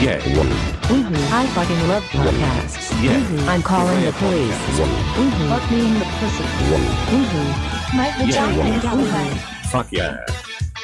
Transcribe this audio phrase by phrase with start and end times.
[0.00, 0.16] Yeah.
[1.32, 2.90] I fucking love podcasts.
[3.04, 3.20] Yeah.
[3.20, 3.46] Mhm.
[3.48, 4.54] I'm calling the police.
[4.80, 5.48] Mhm.
[5.50, 6.44] Fuck me in the pussy.
[7.12, 7.96] Mhm.
[7.96, 8.78] My vagina Yeah.
[8.78, 9.70] is out.
[9.70, 10.24] Fuck yeah.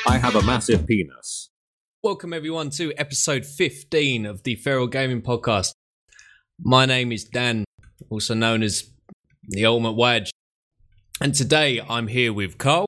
[0.06, 1.48] I have a massive penis.
[2.02, 5.72] Welcome everyone to episode 15 of the Feral Gaming Podcast.
[6.60, 7.64] My name is Dan,
[8.10, 8.84] also known as
[9.48, 10.30] the Ultimate Wedge.
[11.22, 12.86] And today I'm here with Carl.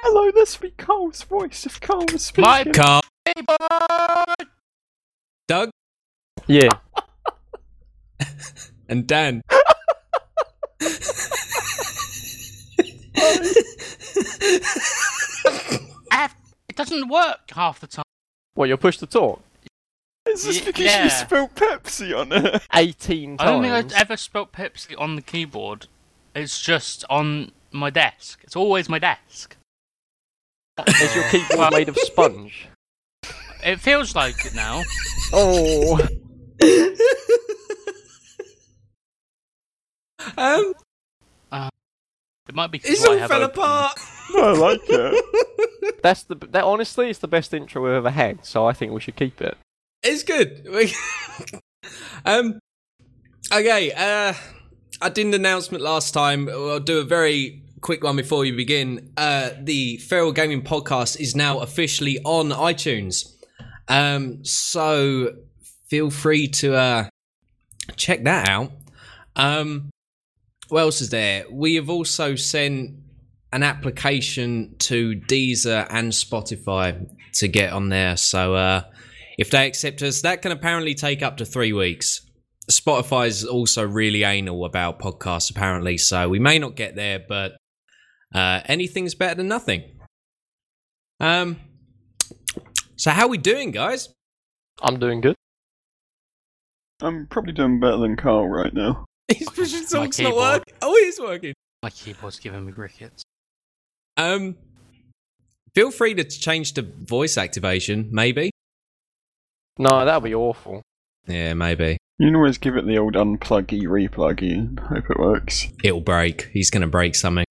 [0.00, 2.42] Hello, this be Carl's voice if Cole was speaking.
[2.48, 3.00] My Carl.
[3.24, 4.46] Hey, bud.
[5.46, 5.70] Doug
[6.46, 6.68] Yeah.
[8.88, 9.42] and Dan.
[9.50, 9.58] F-
[16.12, 16.28] uh,
[16.68, 18.04] it doesn't work half the time.
[18.54, 19.42] What, you'll push to talk?
[20.28, 21.04] Is this Y- because yeah.
[21.04, 22.62] you spilled Pepsi on it?
[22.74, 23.40] 18 times.
[23.40, 23.52] I times.
[23.52, 25.86] don't think I've ever spelt Pepsi on the keyboard.
[26.34, 28.40] It's just on my desk.
[28.44, 29.56] It's always my desk.
[30.86, 32.68] Is your keyboard made of sponge?
[33.64, 34.82] It feels like it now.
[35.32, 35.98] Oh.
[40.36, 40.74] Um,
[42.48, 42.78] It might be.
[42.84, 43.58] it's what I all have fell open.
[43.58, 43.98] apart.
[44.36, 46.02] I like it.
[46.02, 46.34] That's the.
[46.36, 49.40] That honestly is the best intro we've ever had, so I think we should keep
[49.40, 49.56] it.
[50.02, 50.66] It's good.
[52.24, 52.58] um,
[53.52, 53.92] okay.
[53.92, 54.34] Uh,
[55.02, 56.48] I did an announcement last time.
[56.48, 59.12] I'll do a very quick one before you begin.
[59.16, 63.34] Uh, the Feral Gaming Podcast is now officially on iTunes.
[63.88, 65.36] Um, so
[65.88, 67.08] feel free to uh
[67.96, 68.72] check that out.
[69.36, 69.90] Um,
[70.68, 71.44] what else is there?
[71.50, 72.96] We have also sent
[73.52, 78.16] an application to Deezer and Spotify to get on there.
[78.16, 78.82] So uh,
[79.38, 82.20] if they accept us, that can apparently take up to three weeks.
[82.70, 85.96] Spotify is also really anal about podcasts, apparently.
[85.96, 87.56] So we may not get there, but
[88.34, 89.84] uh, anything's better than nothing.
[91.20, 91.56] Um.
[92.96, 94.08] So how are we doing, guys?
[94.82, 95.34] I'm doing good.
[97.00, 99.04] I'm probably doing better than Carl right now.
[99.28, 100.34] His pushing My talk's not keyboard.
[100.58, 100.74] working.
[100.82, 101.54] Oh, it is working.
[101.82, 103.22] My keyboard's giving me rickets.
[104.16, 104.56] Um,
[105.74, 108.50] feel free to change to voice activation, maybe.
[109.78, 110.82] No, that'll be awful.
[111.28, 111.98] Yeah, maybe.
[112.18, 115.68] You can always give it the old unpluggy, repluggy, and hope it works.
[115.84, 116.48] It'll break.
[116.52, 117.44] He's gonna break something.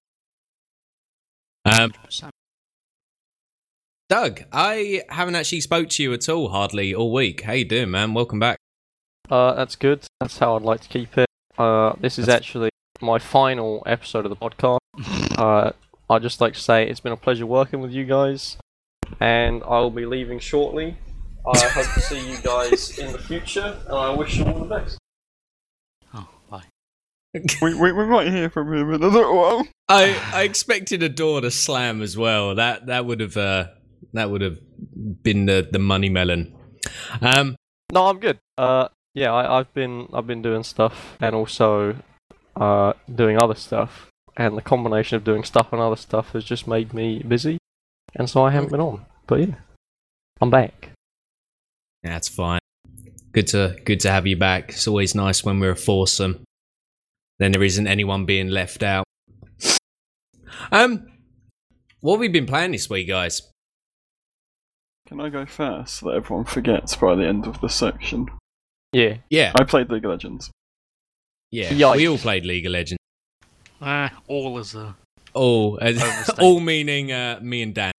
[1.63, 1.93] Um,
[4.09, 7.41] Doug, I haven't actually spoke to you at all, hardly all week.
[7.41, 8.13] How you doing, man?
[8.13, 8.57] Welcome back.
[9.29, 10.05] Uh, that's good.
[10.21, 11.27] That's how I'd like to keep it.
[11.57, 12.69] Uh, this is That's- actually
[13.01, 14.79] my final episode of the podcast.
[15.37, 15.71] Uh,
[16.09, 18.57] I'd just like to say it's been a pleasure working with you guys,
[19.19, 20.97] and I will be leaving shortly.
[21.45, 24.65] I hope to see you guys in the future, and I wish you all the
[24.65, 24.97] best.
[26.15, 26.63] Oh, bye.
[27.61, 29.67] we, we, we might hear from him in a little while.
[29.87, 32.55] I I expected a door to slam as well.
[32.55, 33.67] That that would have uh
[34.13, 34.59] that would have
[35.23, 36.53] been the the money melon.
[37.21, 37.55] Um,
[37.91, 38.39] No, I'm good.
[38.57, 41.95] Uh, yeah, I, I've been I've been doing stuff and also
[42.55, 46.67] uh doing other stuff, and the combination of doing stuff and other stuff has just
[46.67, 47.57] made me busy,
[48.15, 49.05] and so I haven't been on.
[49.27, 49.55] But yeah,
[50.41, 50.91] I'm back.
[52.03, 52.59] that's fine.
[53.33, 54.69] Good to good to have you back.
[54.69, 56.43] It's always nice when we're a foursome.
[57.39, 59.05] Then there isn't anyone being left out.
[60.71, 61.05] Um,
[62.01, 63.41] what have we been playing this week, guys?
[65.07, 68.27] Can I go first so that everyone forgets by the end of the section?
[68.91, 70.49] Yeah, Yeah, I played League of Legends.
[71.51, 71.69] yeah.
[71.69, 71.95] Yikes.
[71.97, 72.99] We all played League of Legends.
[73.81, 74.95] Uh, all is a.
[75.33, 76.39] All, Overstated.
[76.39, 77.91] all meaning uh, me and Dan.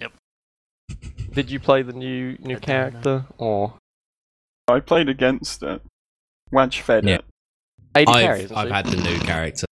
[0.00, 0.12] Yep.
[1.34, 3.74] Did you play the new new I character or
[4.68, 5.82] I played against it.
[6.52, 7.16] Wadge fed Yeah.
[7.16, 7.24] it.
[7.96, 8.52] eighty I've, carries?
[8.52, 9.66] I've had the new character.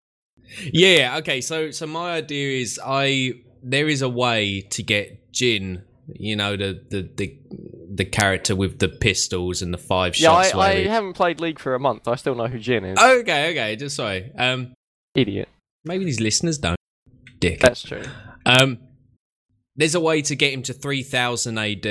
[0.72, 5.82] Yeah, okay, so so my idea is I there is a way to get Jhin,
[6.14, 7.38] you know, the the the,
[7.94, 10.54] the character with the pistols and the five Yeah, shots.
[10.54, 12.06] I, I he- haven't played League for a month.
[12.08, 12.98] I still know who Jhin is.
[12.98, 14.30] Okay, okay, just sorry.
[14.38, 14.72] Um
[15.14, 15.48] Idiot.
[15.84, 16.76] maybe these listeners don't.
[17.40, 17.60] Dick.
[17.60, 18.02] That's true.
[18.44, 18.78] Um,
[19.76, 21.86] there's a way to get him to 3000 AD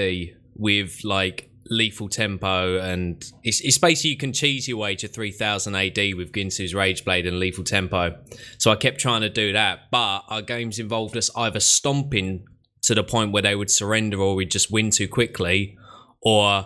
[0.55, 5.75] with like lethal tempo, and it's, it's basically you can cheese your way to 3000
[5.75, 8.15] AD with Guinsoo's Rageblade and lethal tempo.
[8.59, 12.45] So I kept trying to do that, but our games involved us either stomping
[12.85, 15.77] to the point where they would surrender or we'd just win too quickly,
[16.21, 16.65] or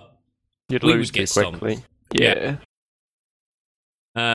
[0.70, 1.60] You'd We lose would too get stomped.
[1.60, 1.84] quickly.
[2.14, 2.58] Yeah.
[4.16, 4.34] Yeah.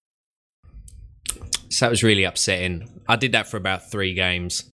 [1.70, 3.02] So that was really upsetting.
[3.08, 4.70] I did that for about three games.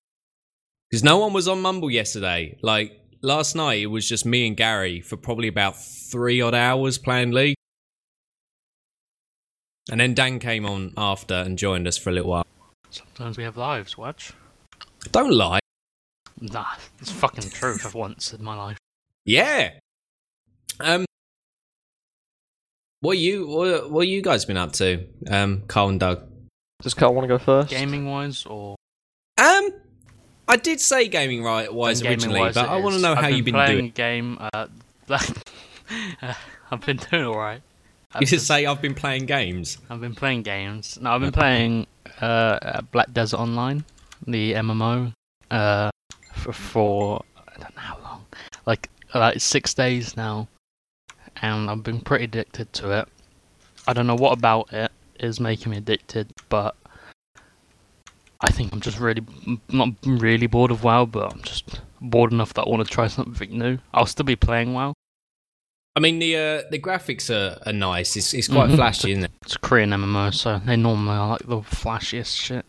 [0.90, 2.58] Because no one was on Mumble yesterday.
[2.62, 6.98] Like, last night, it was just me and Gary for probably about three odd hours
[6.98, 7.56] playing League.
[9.90, 12.46] And then Dan came on after and joined us for a little while.
[12.90, 13.96] Sometimes we have lives.
[13.96, 14.32] Watch.
[15.12, 15.60] Don't lie.
[16.40, 16.66] Nah,
[17.00, 18.78] it's fucking true for once in my life.
[19.24, 19.72] Yeah.
[20.80, 21.04] Um.
[23.00, 26.22] What you what, what you guys been up to, um, Carl and Doug?
[26.82, 27.70] Does Carl want to go first?
[27.70, 28.76] Gaming wise, or
[29.40, 29.70] Um,
[30.48, 33.18] I did say gaming right wise gaming originally, wise, but I want to know I've
[33.18, 33.90] how you've been playing doing.
[33.90, 34.38] game.
[34.52, 34.66] Uh,
[36.70, 37.62] I've been doing all right.
[38.20, 39.78] You should say I've been playing games.
[39.90, 40.98] I've been playing games.
[41.00, 41.86] No, I've been playing
[42.20, 43.84] uh, uh, Black Desert Online,
[44.26, 45.12] the MMO,
[45.50, 45.90] uh,
[46.38, 48.26] for, for I don't know how long,
[48.66, 50.48] like like six days now,
[51.42, 53.08] and I've been pretty addicted to it.
[53.86, 56.76] I don't know what about it is making me addicted, but
[58.40, 59.22] I think I'm just really
[59.70, 63.08] not really bored of WoW, but I'm just bored enough that I want to try
[63.08, 63.78] something new.
[63.92, 64.94] I'll still be playing WoW.
[65.96, 68.14] I mean the uh, the graphics are, are nice.
[68.16, 68.76] It's it's quite Mhm.
[68.76, 69.32] flashy, isn't it?
[69.42, 72.64] It's a Korean MMO, so they normally are like the flashiest shit.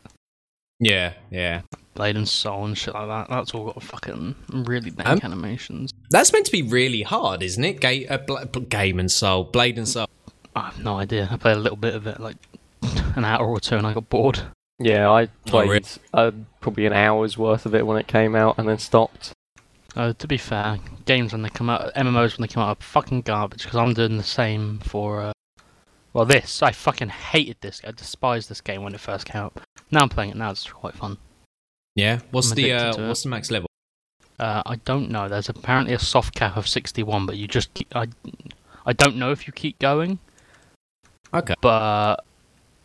[0.80, 1.62] Yeah, yeah.
[1.96, 3.30] Blade and Soul and shit like that.
[3.30, 5.94] That's all got fucking really dank Um, animations.
[6.10, 7.82] That's meant to be really hard, isn't it?
[7.82, 10.08] Ga- uh, Bla- Bla- Game and Soul, Blade and Soul.
[10.56, 11.28] I have no idea.
[11.30, 12.38] I played a little bit of it, like
[13.16, 14.40] an hour or two, and I got bored.
[14.80, 15.68] Yeah, I Oh, really?
[15.82, 16.32] played uh,
[16.62, 19.34] probably an hour's worth of it when it came out and then stopped.
[19.96, 22.82] Uh, to be fair, games when they come out, MMOs when they come out are
[22.82, 25.22] fucking garbage because I'm doing the same for.
[25.22, 25.34] Uh,
[26.14, 27.82] well, this I fucking hated this.
[27.86, 29.60] I despised this game when it first came out.
[29.92, 30.52] Now I'm playing it now.
[30.52, 31.18] It's quite fun.
[31.96, 32.20] Yeah.
[32.32, 33.70] What's I'm the uh, what's the max level?
[34.40, 35.28] Uh, I don't know.
[35.28, 38.08] There's apparently a soft cap of 61, but you just keep, I
[38.86, 40.20] I don't know if you keep going.
[41.34, 41.56] Okay.
[41.62, 42.24] But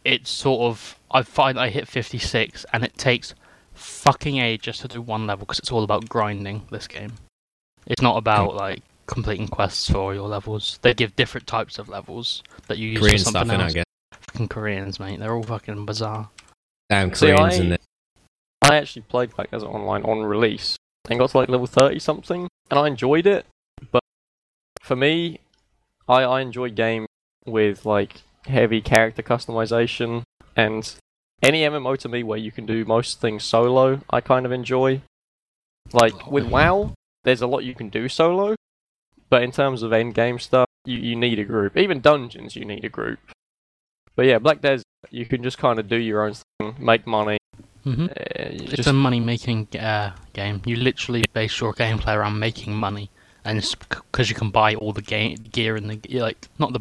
[0.04, 3.34] it's sort of I find I hit 56 and it takes
[3.72, 7.12] fucking ages to do one level because it's all about grinding this game.
[7.86, 10.78] It's not about like completing quests for your levels.
[10.82, 13.70] They give different types of levels that you use Korean for stuff, something innit, I
[13.70, 13.84] guess.
[14.12, 15.20] Fucking Koreans, mate.
[15.20, 16.30] They're all fucking bizarre.
[16.88, 17.80] Damn See, I- isn't?
[18.62, 20.76] I actually played Black Desert Online on release
[21.10, 23.44] and got to like level 30 something, and I enjoyed it.
[23.90, 24.02] But
[24.82, 25.40] for me,
[26.08, 27.06] I, I enjoy games
[27.46, 30.22] with like heavy character customization
[30.56, 30.94] and
[31.42, 35.02] any MMO to me where you can do most things solo, I kind of enjoy.
[35.92, 36.94] Like with WoW,
[37.24, 38.54] there's a lot you can do solo,
[39.28, 41.76] but in terms of end game stuff, you, you need a group.
[41.76, 43.18] Even dungeons, you need a group.
[44.16, 47.38] But yeah, Black Desert, you can just kind of do your own thing, make money.
[47.84, 50.62] hmm Uh, you It's just a money making uh, game.
[50.64, 53.10] You literally base your gameplay around making money,
[53.44, 56.80] and it's because you can buy all the game gear in the like not the.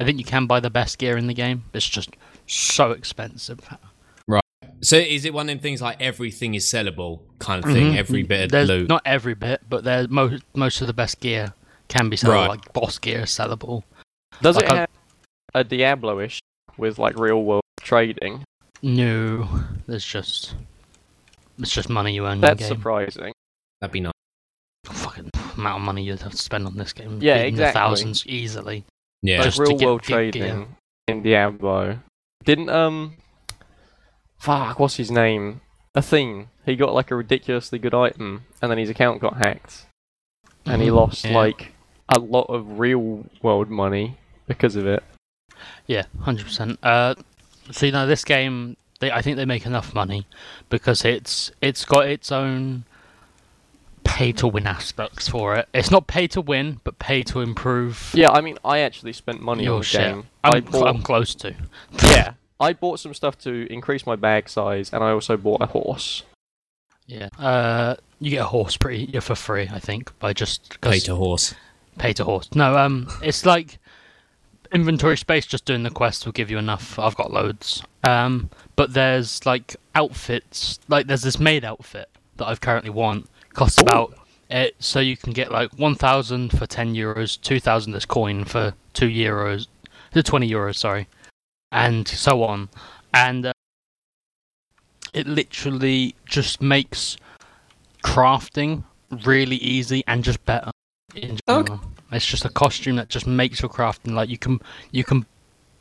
[0.00, 1.64] I think you can buy the best gear in the game.
[1.72, 2.10] It's just
[2.46, 3.60] so expensive.
[4.26, 4.42] Right.
[4.80, 7.92] So is it one of them things like everything is sellable kind of thing?
[7.92, 7.96] Mhm.
[7.96, 8.88] Every bit of There's loot.
[8.88, 11.52] not every bit, but there's most most of the best gear
[11.88, 12.34] can be sellable.
[12.34, 12.48] Right.
[12.48, 13.82] Like boss gear is sellable.
[14.40, 14.88] Does Like it I- have
[15.54, 16.40] a Diablo-ish
[16.78, 18.44] with like real world trading?
[18.82, 19.48] No,
[19.86, 20.54] there's just
[21.58, 22.68] it's just money you earn in That's game.
[22.68, 23.32] surprising.
[23.80, 24.12] That'd be nice.
[24.86, 27.18] Fucking amount of money you'd have to spend on this game.
[27.20, 27.80] Yeah, in the exactly.
[27.80, 28.84] thousands easily.
[29.22, 29.38] Yeah.
[29.38, 30.16] Like Just real get world good gear.
[30.16, 30.76] trading
[31.08, 31.98] in Diablo.
[32.44, 33.16] Didn't um
[34.38, 35.60] fuck, what's his name?
[35.94, 36.48] Athene.
[36.64, 39.86] He got like a ridiculously good item and then his account got hacked.
[40.64, 41.34] And he Mhm, lost yeah.
[41.36, 41.72] like
[42.08, 44.16] a lot of real world money
[44.46, 45.02] because of it.
[45.86, 46.78] Yeah, hundred percent.
[46.82, 47.14] Uh,
[47.70, 50.26] see, now this game, they I think they make enough money
[50.68, 52.84] because it's it's got its own
[54.04, 55.68] pay to win aspects for it.
[55.74, 59.42] It's not pay to win, but pay to improve Yeah, I mean I actually spent
[59.42, 60.00] money your on the shit.
[60.00, 60.26] game.
[60.42, 61.54] I I'm, bought I'm close to.
[62.02, 62.32] Yeah.
[62.60, 66.24] I bought some stuff to increase my bag size and I also bought a horse.
[67.06, 67.28] Yeah.
[67.38, 71.00] Uh, you get a horse pretty yeah, for free, I think, by just 'cause- Pay
[71.00, 71.54] to horse.
[71.98, 72.48] pay to horse.
[72.54, 73.78] No, um, it's like
[74.72, 75.46] inventory space.
[75.46, 76.98] Just doing the quest will give you enough.
[76.98, 77.82] I've got loads.
[78.04, 80.78] Um, but there's like outfits.
[80.88, 83.28] Like there's this maid outfit that I've currently want.
[83.54, 84.16] Costs about
[84.50, 88.44] it, so you can get like one thousand for ten euros, two thousand as coin
[88.44, 89.66] for two euros,
[90.12, 91.08] to twenty euros, sorry,
[91.72, 92.68] and so on.
[93.12, 93.52] And uh,
[95.12, 97.16] it literally just makes
[98.04, 98.84] crafting
[99.24, 100.70] really easy and just better
[101.16, 101.80] in general.
[102.10, 104.60] It's just a costume that just makes your crafting like you can
[104.90, 105.26] you can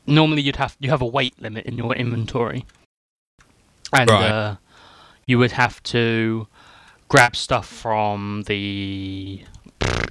[0.05, 2.65] normally you'd have you have a weight limit in your inventory.
[3.93, 4.29] And Right.
[4.29, 4.55] uh,
[5.25, 6.47] you would have to
[7.07, 9.41] grab stuff from the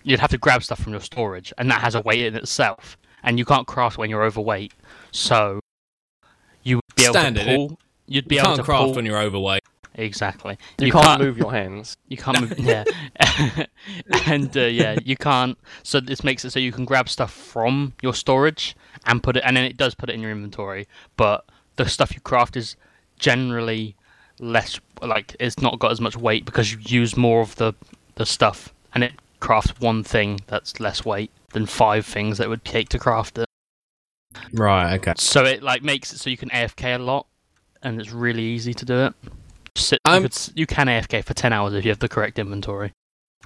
[0.03, 2.97] you'd have to grab stuff from your storage and that has a weight in itself
[3.23, 4.73] and you can't craft when you're overweight.
[5.11, 5.61] So
[6.63, 8.95] you would be Standard, able to pull you'd be You able can't to craft pull
[8.95, 9.63] when you're overweight.
[9.97, 10.57] Exactly.
[10.79, 11.97] You, can't, move your hands.
[12.09, 12.59] You can't move.
[12.59, 12.85] Yeah,
[14.27, 15.59] and uh, yeah, you can't.
[15.83, 18.77] So this makes it so you can grab stuff from your storage
[19.07, 20.87] and put it, and then it does put it in your inventory.
[21.17, 21.45] But
[21.77, 22.77] the stuff you craft is
[23.19, 23.97] generally
[24.39, 27.73] less like it's not got as much weight because you use more of the
[28.17, 32.49] the stuff and it crafts one thing that's less weight than five things that it
[32.49, 33.47] would take to craft it.
[34.53, 34.95] Right.
[34.95, 35.15] Okay.
[35.17, 37.27] So it like makes it so you can AFK a lot,
[37.83, 39.15] and it's really easy to do it.
[39.77, 42.93] Sit, you, could, you can AFK for ten hours if you have the correct inventory,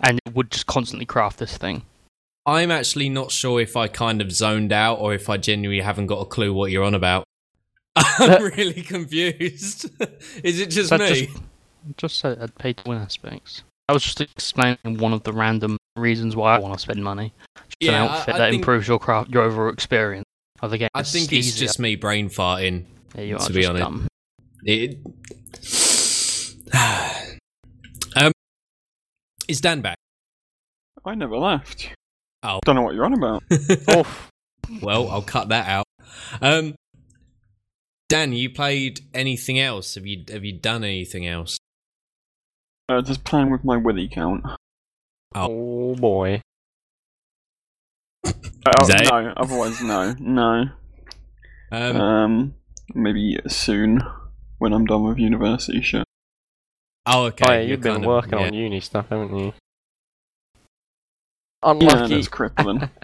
[0.02, 1.82] and it would just constantly craft this thing.
[2.46, 6.06] I'm actually not sure if I kind of zoned out or if I genuinely haven't
[6.06, 7.24] got a clue what you're on about.
[7.96, 9.90] I'm really confused.
[10.44, 10.98] Is it just me?
[11.26, 11.42] just-
[11.96, 13.62] Just I'd pay to win aspects.
[13.88, 17.32] I was just explaining one of the random reasons why I want to spend money.
[17.56, 20.24] Just Yeah, an outfit I that think- improves your craft, your overall experience
[20.62, 20.88] of the game.
[20.94, 21.66] I think it's easier.
[21.66, 22.84] just me brain farting.
[23.16, 24.08] Yeah, you are to be honest.
[24.62, 24.98] It.
[28.16, 28.32] um,
[29.48, 29.96] is Dan back?
[31.04, 31.90] I never left.
[32.42, 32.60] Oh.
[32.64, 33.42] Don't know what you're on about.
[33.96, 34.28] Oof.
[34.82, 35.84] well, I'll cut that out.
[36.40, 36.74] Um,
[38.08, 39.94] Dan, you played anything else?
[39.94, 41.58] Have you have you done anything else?
[42.88, 44.44] Uh, just playing with my Willy count.
[45.34, 46.40] Oh boy.
[48.26, 49.10] Oh, Is that it?
[49.10, 50.14] no, otherwise no.
[50.18, 50.64] No.
[51.72, 52.54] Um, Um,
[52.94, 54.02] maybe soon
[54.58, 56.04] when I'm done with university shit.
[57.12, 57.44] Oh, okay.
[57.46, 58.46] oh yeah, you're you've been kind of- working yeah.
[58.46, 59.46] on uni stuff, haven't you?
[61.62, 62.14] Yeah, Unlucky.
[62.14, 62.88] that's crippling.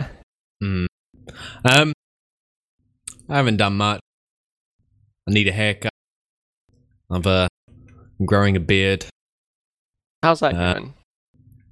[0.63, 0.87] Hmm.
[1.71, 1.93] Um,
[3.29, 4.01] I haven't done much.
[5.29, 5.93] I need a haircut.
[7.11, 7.49] I've uh,
[8.19, 9.05] I'm growing a beard.
[10.23, 10.95] How's that Uh, going?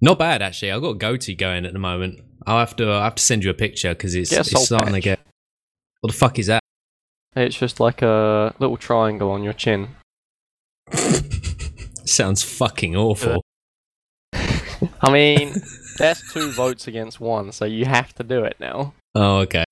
[0.02, 0.70] Not bad actually.
[0.70, 2.20] I've got a goatee going at the moment.
[2.46, 2.90] I'll have to.
[2.92, 5.18] I have to send you a picture because it's, it's soul starting to get.
[6.02, 6.60] What the fuck is that?
[7.34, 9.96] It's just like a little triangle on your chin.
[12.14, 13.42] Sounds fucking awful.
[14.32, 15.52] I mean,
[15.98, 18.94] that's two votes against one, so you have to do it now.
[19.16, 19.64] Oh, okay.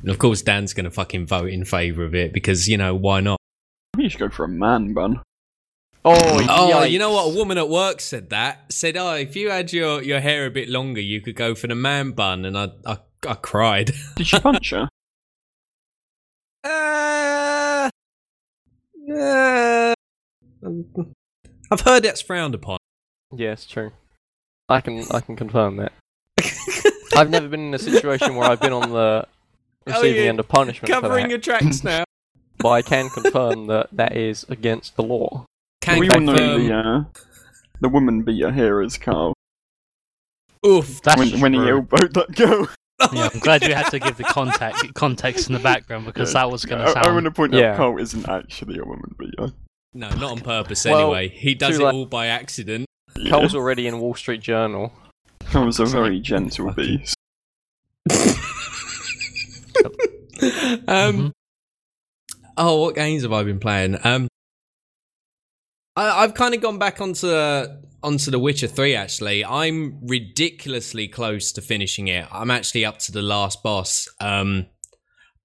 [0.00, 3.20] And of course, Dan's gonna fucking vote in favour of it because you know why
[3.20, 3.38] not?
[3.96, 5.22] Maybe you should go for a man bun.
[6.04, 7.32] Oh, Oh, you know what?
[7.32, 8.72] A woman at work said that.
[8.72, 11.68] Said, "Oh, if you had your, your hair a bit longer, you could go for
[11.68, 13.92] the man bun." And I I, I cried.
[14.16, 14.88] Did you punch her?
[16.64, 17.88] Uh,
[19.14, 19.94] uh,
[21.70, 22.78] I've heard that's frowned upon.
[23.34, 23.92] Yeah, it's true.
[24.68, 25.92] I can I can confirm that.
[27.16, 29.26] I've never been in a situation where I've been on the
[29.86, 32.04] receiving end of punishment for Covering that, your tracks now.
[32.58, 35.46] but I can confirm that that is against the law.
[35.80, 37.04] Can we all know the uh,
[37.80, 39.34] the woman beater here is Carl.
[40.66, 41.00] Oof.
[41.02, 41.78] That's when, when he true.
[41.78, 42.68] elbowed that girl.
[43.12, 46.50] Yeah, I'm glad you had to give the context context in the background because that
[46.50, 47.24] was going I, to I want sound.
[47.26, 47.70] to point Yeah.
[47.70, 49.52] out Carl isn't actually a woman beater.
[49.98, 50.84] No, not on purpose.
[50.84, 51.92] Well, Anyway, he does it late.
[51.92, 52.86] all by accident.
[53.16, 53.30] Yeah.
[53.32, 54.92] Cole's already in Wall Street Journal.
[55.46, 57.16] Carl's a very gentle beast.
[58.12, 58.12] um.
[60.86, 61.32] Mhm.
[62.56, 63.98] Oh, what games have I been playing?
[64.04, 64.26] Um,
[65.96, 67.28] I, I've kind of gone back onto
[68.02, 68.94] onto The Witcher Three.
[68.94, 72.26] Actually, I'm ridiculously close to finishing it.
[72.32, 74.06] I'm actually up to the last boss.
[74.20, 74.66] Um,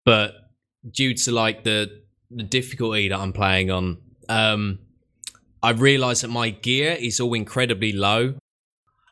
[0.06, 0.34] but
[0.92, 3.98] due to like the the difficulty that I'm playing on,
[4.34, 4.80] um,
[5.62, 8.36] I realised that my gear is all incredibly low.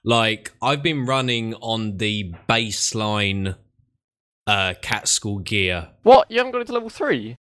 [0.04, 3.56] Like I've been running on the baseline
[4.48, 6.32] uh cat school gear What?
[6.32, 7.36] You haven't got it to level three?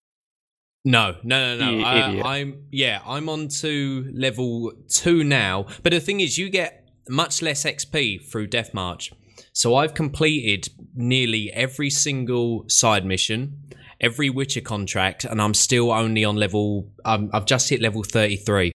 [0.84, 1.78] no, no, no, no.
[1.78, 2.26] You I, idiot.
[2.26, 5.66] I'm yeah, I'm on to level two now.
[5.84, 9.12] But the thing is, you get much less XP through Death March.
[9.54, 13.64] So I've completed nearly every single side mission,
[14.02, 16.92] every Witcher contract, and I'm still only on level.
[17.06, 18.72] Um, I've just hit level thirty-three.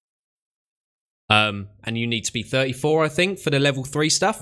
[1.30, 4.40] Um, and you need to be thirty-four, I think, for the level three stuff.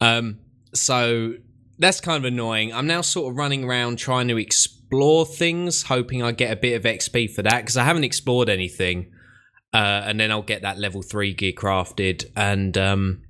[0.00, 0.40] Um,
[0.74, 1.34] so
[1.78, 2.72] that's kind of annoying.
[2.72, 6.74] I'm now sort of running around trying to explore things, hoping I get a bit
[6.74, 9.12] of XP for that because I haven't explored anything.
[9.72, 13.22] Uh, and then I'll get that level three gear crafted, and um,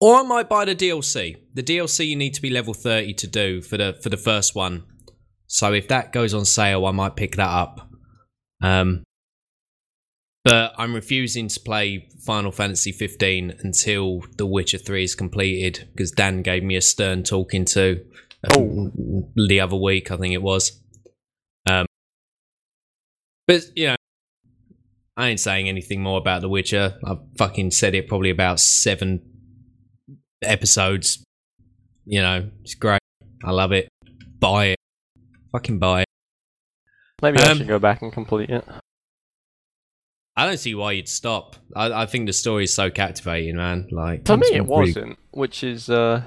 [0.00, 1.36] or I might buy the DLC.
[1.54, 4.54] The DLC you need to be level thirty to do for the for the first
[4.54, 4.84] one.
[5.46, 7.88] So if that goes on sale, I might pick that up.
[8.62, 9.04] Um,
[10.46, 16.12] but I'm refusing to play Final Fantasy 15 until The Witcher 3 is completed because
[16.12, 18.04] Dan gave me a stern talking to
[18.44, 18.58] uh,
[19.34, 20.80] the other week, I think it was.
[21.66, 21.86] Um,
[23.48, 23.96] but you know,
[25.16, 26.96] I ain't saying anything more about The Witcher.
[27.04, 29.35] I've fucking said it probably about seven
[30.42, 31.22] episodes.
[32.04, 33.00] You know, it's great.
[33.44, 33.88] I love it.
[34.38, 34.78] Buy it.
[35.52, 36.06] Fucking buy it.
[37.22, 38.64] Maybe I Um, should go back and complete it.
[40.36, 41.56] I don't see why you'd stop.
[41.74, 43.88] I, I think the story is so captivating, man.
[43.90, 46.22] Like For me, it really- wasn't, which is uh,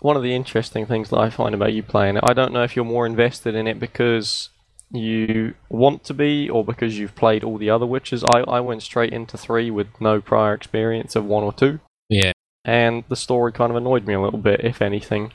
[0.00, 2.24] one of the interesting things that I find about you playing it.
[2.26, 4.50] I don't know if you're more invested in it because
[4.90, 8.22] you want to be or because you've played all the other Witches.
[8.22, 12.32] I, I went straight into three with no prior experience of one or two, Yeah.
[12.68, 15.32] And the story kind of annoyed me a little bit, if anything.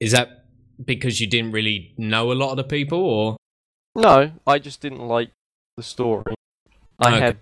[0.00, 0.44] Is that
[0.84, 3.36] because you didn't really know a lot of the people, or
[3.96, 5.30] No, I just didn't like
[5.78, 6.34] the story.
[6.98, 7.20] I Okay.
[7.20, 7.36] had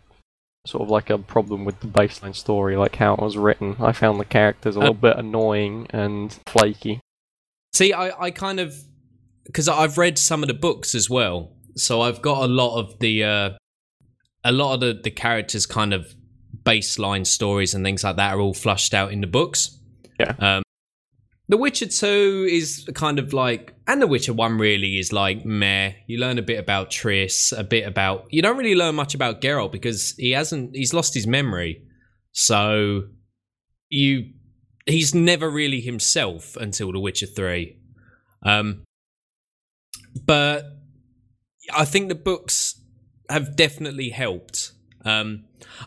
[0.67, 3.75] sort of like a problem with the baseline story, like how it was written.
[3.81, 7.01] I found the characters a little bit annoying and flaky.
[7.75, 7.93] see?
[7.93, 8.75] I I kind of
[9.45, 12.99] because I've read some of the books as well, so I've got a lot of
[13.01, 13.51] the uh,
[14.45, 16.15] a lot of the the characters kind of
[16.65, 19.79] baseline stories and things like that are all flushed out in the books.
[20.19, 20.35] Yeah.
[20.39, 20.63] Um,
[21.49, 25.93] the Witcher 2 is kind of like, and The Witcher 1 really is like meh.
[26.07, 28.27] You learn a bit about Triss, a bit about.
[28.31, 30.75] You don't really learn much about Geralt because he hasn't.
[30.75, 31.83] He's lost his memory.
[32.33, 33.03] So
[33.89, 34.31] you.
[34.87, 37.77] He's never really himself until The Witcher 3.
[38.45, 38.85] Um,
[40.25, 40.65] but
[41.73, 42.81] I think the books
[43.29, 44.73] have definitely helped.
[45.05, 45.45] Um,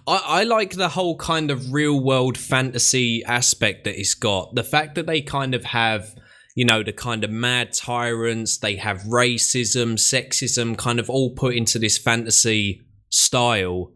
[0.08, 4.55] I, I like the whole kind of real world fantasy aspect that it's got.
[4.55, 6.15] The fact that they kind of have,
[6.55, 11.55] you know, the kind of mad tyrants, they have racism, sexism, kind of all put
[11.55, 13.91] into this fantasy style.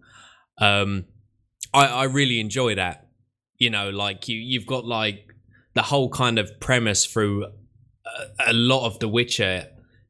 [0.60, 1.06] Um,
[1.74, 3.08] I, I really enjoy that.
[3.58, 5.26] You know, like you, you've got like
[5.74, 9.68] the whole kind of premise through a, a lot of The Witcher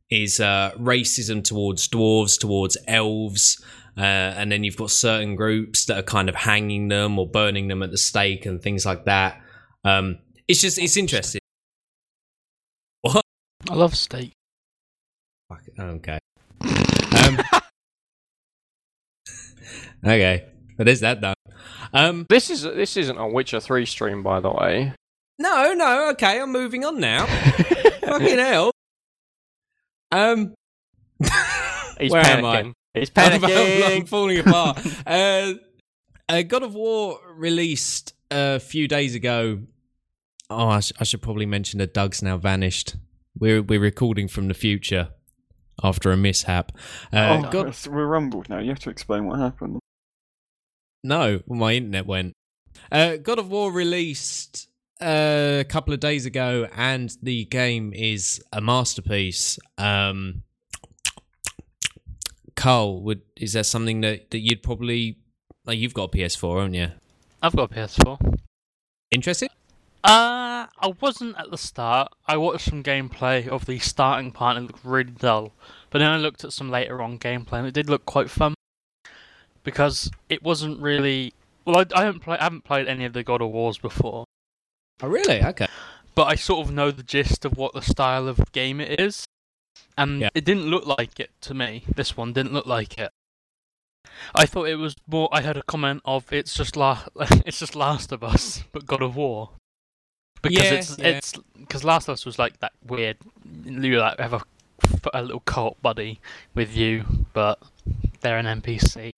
[0.10, 3.64] is uh, racism towards dwarves, towards elves.
[3.98, 7.68] Uh, and then you've got certain groups that are kind of hanging them or burning
[7.68, 9.42] them at the stake and things like that.
[9.84, 11.42] Um, it's just it's interesting.
[13.02, 13.24] What?
[13.70, 14.32] I love steak.
[15.80, 16.20] Okay.
[17.26, 17.40] Um,
[20.06, 20.46] okay,
[20.78, 21.34] but there's that done.
[21.94, 24.94] Um, This is this isn't a Witcher three stream, by the way.
[25.40, 26.10] no, no.
[26.12, 27.26] Okay, I'm moving on now.
[28.06, 28.72] Fucking hell.
[30.12, 30.54] Um,
[32.00, 32.72] He's where am I?
[32.96, 33.48] Panicking.
[33.48, 34.08] He's I'm, I'm panicking.
[34.08, 34.80] falling apart.
[35.08, 35.54] uh,
[36.28, 39.60] uh, God of War released a few days ago.
[40.50, 42.96] Oh, I, sh- I should probably mention that Doug's now vanished.
[43.38, 45.10] We're we're recording from the future
[45.84, 46.72] after a mishap.
[47.14, 48.60] Uh, oh, God, we're rumbled now.
[48.60, 49.80] You have to explain what happened.
[51.04, 52.34] no, my internet went.
[52.92, 54.68] Uh, God of War released
[55.02, 59.60] uh, a couple of days ago, and the game is a masterpiece.
[59.78, 60.44] Um,
[62.60, 65.18] Carl, would is that something that, that you'd probably
[65.66, 65.80] like?
[65.80, 66.92] You've got a PS4, haven't you?
[67.42, 68.38] I've got a PS4.
[69.12, 69.50] Interested?
[70.04, 72.12] Uh, I wasn't at the start.
[72.28, 75.54] I watched some gameplay of the starting part and it looked really dull.
[75.90, 78.56] But then I looked at some later on gameplay and it did look quite fun.
[79.64, 81.34] Because it wasn't really.
[81.64, 84.26] Well, I, I, haven't, play, I haven't played any of the God of Wars before.
[85.02, 85.42] Oh, really?
[85.42, 85.68] Okay.
[86.14, 89.24] But I sort of know the gist of what the style of game it is.
[89.98, 90.30] And Yeah.
[90.34, 91.84] it didn't look like it to me.
[91.96, 93.12] This one didn't look like it.
[94.34, 95.30] I thought it was more.
[95.32, 97.04] I heard a comment of it's just la-
[97.46, 99.50] it's just Last of Us, but God of War.
[100.42, 101.06] Because Yeah, it's yeah.
[101.08, 103.18] it's because Last of Us was like that weird.
[103.66, 104.42] You like have a,
[105.14, 106.20] a little cult buddy
[106.56, 107.60] with you, but
[108.22, 109.12] they're an NPC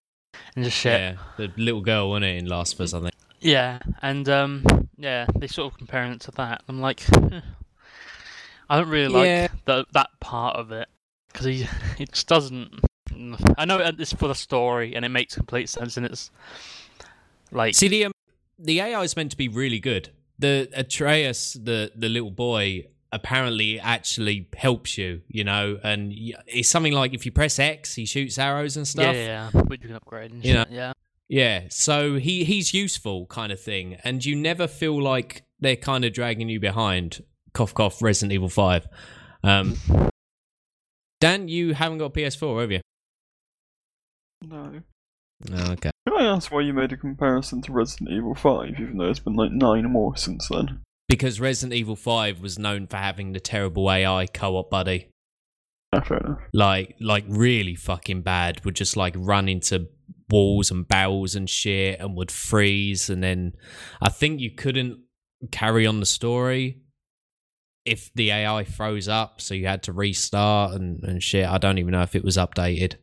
[0.56, 1.00] and just shit.
[1.00, 2.93] Yeah, the little girl, wasn't it, in Last of Us?
[2.93, 3.13] I think.
[3.39, 6.63] Yeah, and um, yeah, they sort of comparing it to that.
[6.67, 7.41] I'm like, eh.
[8.72, 9.48] I don't really like Yeah.
[9.66, 10.88] the, that part of it
[11.32, 11.68] because he
[12.00, 12.80] it just doesn't.
[13.58, 16.32] I know it's for the story and it makes complete sense and it's
[17.52, 18.12] like See the um,
[18.58, 20.10] the AI is meant to be really good.
[20.40, 25.22] The Atreus, the the little boy, apparently actually helps you.
[25.28, 26.14] You know, and
[26.48, 29.14] it's something like if you press X, he shoots arrows and stuff.
[29.16, 30.32] yeah, yeah, which you can upgrade.
[30.32, 30.94] And You shit, yeah,
[31.28, 36.06] Yeah, so he he's useful kind of thing, and you never feel like they're kind
[36.06, 37.24] of dragging you behind.
[37.54, 38.02] Cough cough.
[38.02, 38.88] Resident Evil Five.
[39.44, 39.78] Um,
[41.20, 42.82] Dan, you haven't got a PS4, have you?
[44.48, 44.82] No.
[45.54, 45.92] Oh, okay.
[46.08, 49.20] Can I ask why you made a comparison to Resident Evil 5, even though it's
[49.20, 50.82] been like nine more since then?
[51.08, 55.10] Because Resident Evil Five was known for having the terrible AI co-op buddy.
[55.94, 56.40] Ah, fair enough.
[56.54, 59.90] like like really fucking bad would just like run into
[60.30, 63.52] walls and barrels and shit and would freeze and then
[64.02, 64.98] i think you couldn't
[65.52, 66.80] carry on the story
[67.86, 71.78] if the ai froze up so you had to restart and, and shit i don't
[71.78, 72.96] even know if it was updated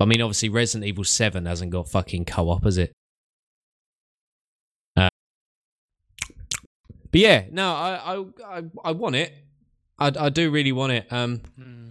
[0.00, 2.92] i mean obviously resident evil 7 hasn't got fucking co-op has it
[4.96, 5.08] uh,
[7.10, 9.32] but yeah no i i i, I want it
[9.98, 11.82] I, I do really want it um Mm.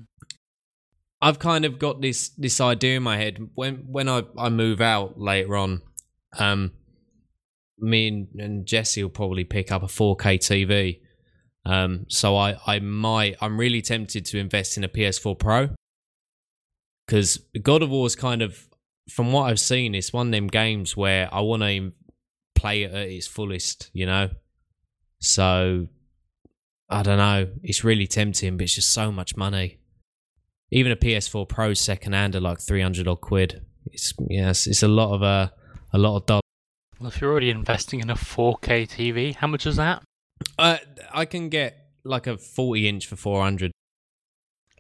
[1.22, 4.82] I've kind of got this this idea in my head when when I, I move
[4.82, 5.82] out later on.
[6.38, 6.72] Um,
[7.78, 11.00] me and, and Jesse will probably pick up a 4K TV.
[11.66, 15.70] Um, so I I might I'm really tempted to invest in a PS4 Pro.
[17.06, 18.68] because God of War is kind of,
[19.10, 21.92] from what I've seen, it's one of them games where I want to
[22.56, 24.30] play it at its fullest, you know.
[25.20, 25.88] So
[26.90, 27.50] I don't know.
[27.64, 29.78] It's really tempting, but it's just so much money.
[30.72, 33.62] Even a PS4 Pro second hand are like three hundred odd quid.
[33.88, 35.50] It's yes, it's a lot of uh,
[35.94, 36.42] a lot of dollars.
[37.00, 40.04] Well, if you're already investing in a 4K TV, how much is that?
[40.58, 40.78] Uh,
[41.14, 43.72] I can get like a forty inch for four hundred.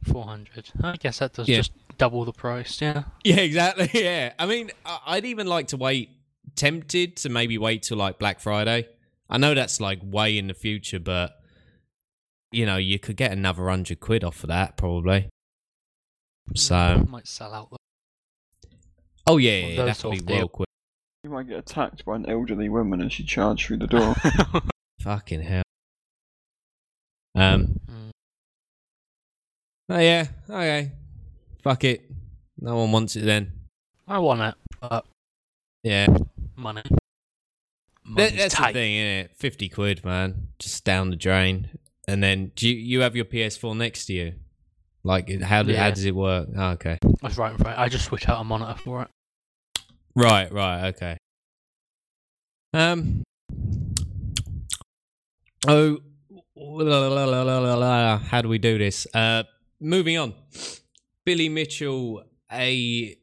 [0.04, 0.71] 400.
[0.82, 1.58] I guess that does Yeah.
[1.58, 3.04] just double the price, yeah.
[3.24, 3.88] Yeah, exactly.
[4.04, 6.10] Yeah, I mean, I- I'd even like to wait.
[6.56, 8.88] Tempted to maybe wait till like Black Friday.
[9.30, 11.34] I know that's like way in the future, but
[12.52, 15.30] you know, you could get another hundred quid off of that probably.
[16.56, 17.69] So, Mm, might sell out.
[19.28, 20.67] oh yeah, Well, yeah, those that sort could of be real quick.
[21.24, 24.15] You might get attacked by an elderly woman as she charged through the door.
[25.03, 25.63] Fucking hell.
[27.35, 27.79] Um.
[27.89, 28.11] Mm.
[29.89, 30.27] Oh yeah.
[30.49, 30.91] Okay.
[31.63, 32.09] Fuck it.
[32.59, 33.51] No one wants it then.
[34.07, 35.05] I want it, but
[35.83, 36.07] Yeah.
[36.55, 36.83] money.
[38.15, 38.73] That, that's tight.
[38.73, 39.31] the thing, isn't it?
[39.37, 41.69] Fifty quid, man, just down the drain.
[42.07, 44.33] And then, do you, you have your PS4 next to you?
[45.03, 46.49] Like, how do, how does it work?
[46.57, 46.97] Oh, okay.
[47.21, 47.77] That's right in front.
[47.79, 49.07] I just switch out a monitor for it.
[50.15, 51.17] Right, right, okay.
[52.73, 53.23] Um.
[55.67, 56.00] Oh,
[56.56, 59.08] how do we do this?
[59.13, 59.43] Uh,
[59.80, 60.34] moving on.
[61.24, 63.15] Billy Mitchell, a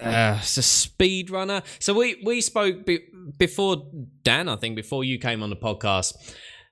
[0.00, 1.62] uh, a speed runner.
[1.78, 3.06] So we we spoke be-
[3.38, 3.90] before
[4.22, 6.14] Dan, I think, before you came on the podcast.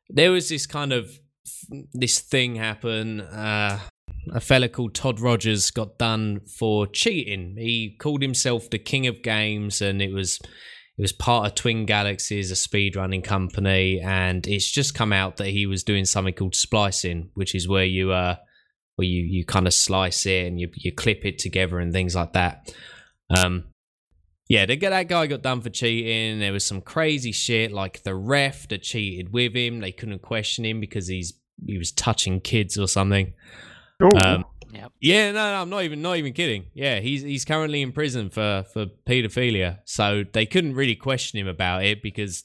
[0.09, 1.19] There was this kind of
[1.93, 3.21] this thing happen.
[3.21, 3.81] Uh,
[4.33, 7.57] a fella called Todd Rogers got done for cheating.
[7.59, 10.41] He called himself the king of games, and it was
[10.98, 15.48] it was part of Twin Galaxies, a speedrunning company, and it's just come out that
[15.48, 18.37] he was doing something called splicing, which is where you uh
[18.96, 22.14] where you you kind of slice it and you you clip it together and things
[22.14, 22.74] like that.
[23.35, 23.64] Um,
[24.48, 26.40] yeah, the, that guy got done for cheating.
[26.40, 29.81] There was some crazy shit, like the ref that cheated with him.
[29.81, 31.33] They couldn't question him because he's
[31.66, 33.33] he was touching kids or something.
[34.22, 34.93] Um, Yep.
[35.01, 36.67] yeah, no, no, I'm not even not even kidding.
[36.73, 39.81] Yeah, he's he's currently in prison for for paedophilia.
[39.85, 42.45] So they couldn't really question him about it because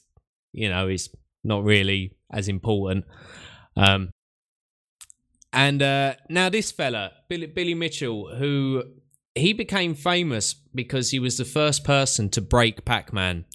[0.52, 1.08] you know it's
[1.42, 3.06] not really as important.
[3.76, 4.10] Um,
[5.52, 8.84] and uh, now this fella, Billy, Billy Mitchell, who
[9.34, 13.46] he became famous because he was the first person to break Pac-Man.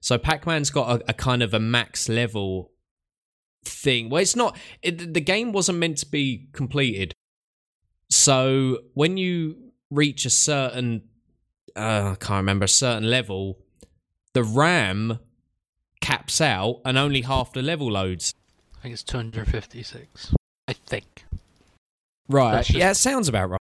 [0.00, 2.72] So Pac-Man's got a, a kind of a max level
[3.64, 4.10] thing.
[4.10, 4.58] Well, it's not.
[4.82, 7.14] It, the game wasn't meant to be completed.
[8.22, 9.56] So when you
[9.90, 11.02] reach a certain,
[11.74, 13.58] uh, I can't remember a certain level,
[14.32, 15.18] the RAM
[16.00, 18.32] caps out and only half the level loads.
[18.78, 20.34] I think it's 256.
[20.68, 21.24] I think.
[22.28, 22.64] Right.
[22.64, 23.58] Just- Yeah, it sounds about right.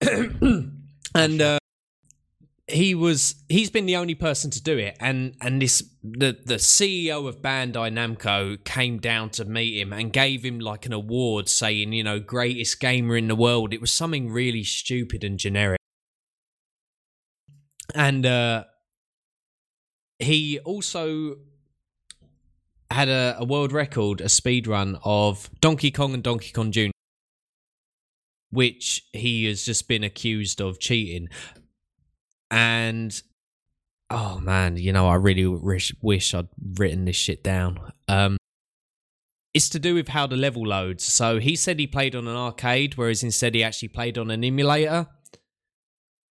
[1.14, 1.58] and uh,
[2.70, 6.54] he was he's been the only person to do it and and this the the
[6.54, 11.48] CEO of Bandai Namco came down to meet him and gave him like an award
[11.48, 13.74] saying, you know, greatest gamer in the world.
[13.74, 15.78] It was something really stupid and generic.
[17.94, 18.64] And uh
[20.18, 21.36] he also
[22.90, 26.90] had a, a world record, a speed run of Donkey Kong and Donkey Kong Jr
[28.50, 31.28] which he has just been accused of cheating.
[32.50, 33.20] And
[34.10, 37.92] oh man, you know, I really wish, wish I'd written this shit down.
[38.08, 38.36] Um,
[39.54, 41.04] it's to do with how the level loads.
[41.04, 44.44] So he said he played on an arcade, whereas instead he actually played on an
[44.44, 45.08] emulator.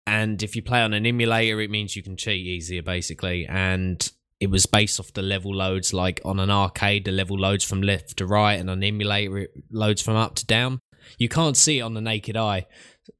[0.05, 3.45] And if you play on an emulator, it means you can cheat easier, basically.
[3.45, 5.93] And it was based off the level loads.
[5.93, 9.39] Like on an arcade, the level loads from left to right, and on an emulator,
[9.39, 10.79] it loads from up to down.
[11.17, 12.67] You can't see it on the naked eye.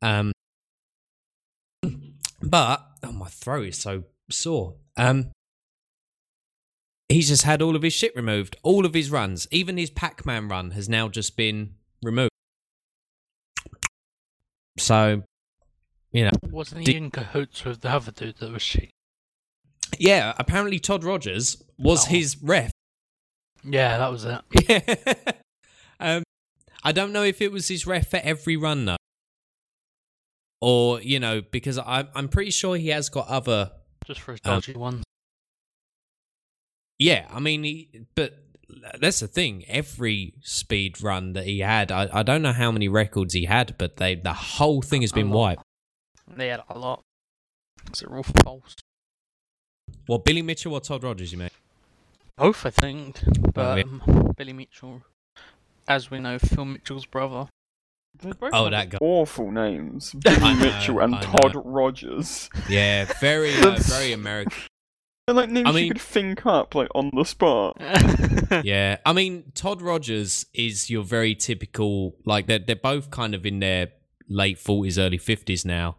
[0.02, 0.32] Um,
[2.42, 4.76] but oh, my throat is so sore.
[4.98, 5.32] Um,
[7.10, 8.56] he's just had all of his shit removed.
[8.64, 12.32] All of his runs, even his Pac-Man run, has now just been removed.
[14.78, 15.24] So,
[16.12, 18.90] you know, Wasn't he Did- in cahoots with the other dude that was cheating?
[19.98, 20.34] yeah.
[20.38, 22.10] Apparently, Todd Rogers was Oh.
[22.10, 22.72] his ref.
[23.64, 24.42] Yeah, that was it.
[24.70, 25.32] Yeah.
[26.00, 26.24] um,
[26.84, 28.98] I don't know if it was his ref for every run though,
[30.62, 33.72] or you know, because I'm I'm pretty sure he has got other.
[34.06, 35.04] Just for his Um, dodgy ones.
[37.00, 38.40] Yeah, I mean, he, but
[39.00, 39.66] that's the thing.
[39.68, 43.78] Every speed run that he had, I, I don't know how many records he had,
[43.78, 45.64] but they the whole thing has been wiped.
[46.28, 47.04] They had a lot.
[47.84, 48.76] Because they're all false.
[50.08, 51.50] Well, Billy Mitchell or Todd Rogers, you mean?
[52.36, 53.20] Both, I think.
[53.54, 53.84] But yeah.
[53.84, 55.04] um, Billy Mitchell,
[55.88, 57.48] as we know, Phil Mitchell's brother.
[58.20, 58.98] They're both Oh, have that guy.
[59.02, 60.14] awful names.
[60.18, 61.28] Billy know, Mitchell and I know.
[61.38, 62.50] Todd Rogers.
[62.70, 64.54] Yeah, very, uh, very American.
[65.26, 67.78] They're like names I mean- you could think up like on the spot.
[68.64, 72.16] Yeah, I mean, Todd Rogers is your very typical.
[72.26, 73.90] Like they're they're both kind of in their
[74.30, 75.98] late forties, early fifties now,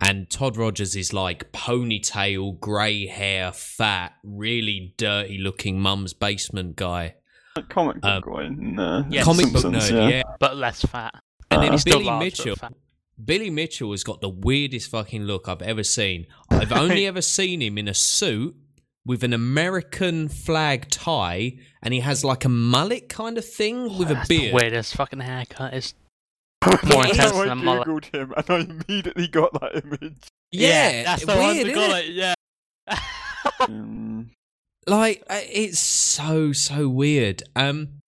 [0.00, 7.16] and Todd Rogers is like ponytail, grey hair, fat, really dirty looking mum's basement guy,
[7.56, 9.24] Like comic book Um, guy in uh, Yes.
[9.24, 10.22] comic book Simpsons, nerd, yeah.
[10.38, 11.14] but less fat.
[11.50, 12.56] And then Uh, Still Billy large, Mitchell.
[13.22, 16.26] Billy Mitchell has got the weirdest fucking look I've ever seen.
[16.50, 18.54] I've only ever seen him in a suit
[19.04, 24.10] with an American flag tie, and he has like a mullet kind of thing with
[24.10, 24.50] a That's beard.
[24.52, 25.74] The weirdest fucking haircut.
[25.74, 25.94] It's
[26.84, 27.88] More intense I than a mullet.
[27.88, 30.16] googled him and I immediately got that image.
[30.52, 32.08] Yeah, that's the weird, one that isn't got it?
[32.08, 32.14] it.
[32.14, 32.34] Yeah.
[33.60, 34.30] Um,
[34.86, 38.00] like uh, it's so so weird um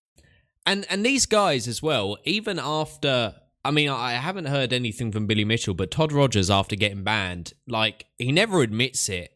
[0.66, 5.26] and and these guys as well even after i mean i haven't heard anything from
[5.26, 9.30] billy mitchell but todd rogers after getting banned like he never admits it.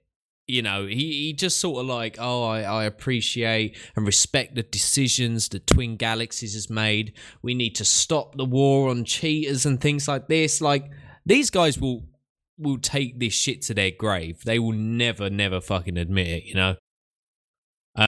[0.49, 4.63] You know he, he just sort of like oh I, I appreciate and respect the
[4.63, 7.15] decisions that twin galaxies has made.
[7.43, 10.61] We need to stop the war on cheaters and things like this.
[10.61, 10.89] Like
[11.25, 12.05] these guys will
[12.59, 14.45] will take this shit to their grave.
[14.45, 16.77] They will never never fucking admit it you know?
[17.97, 18.07] Uh,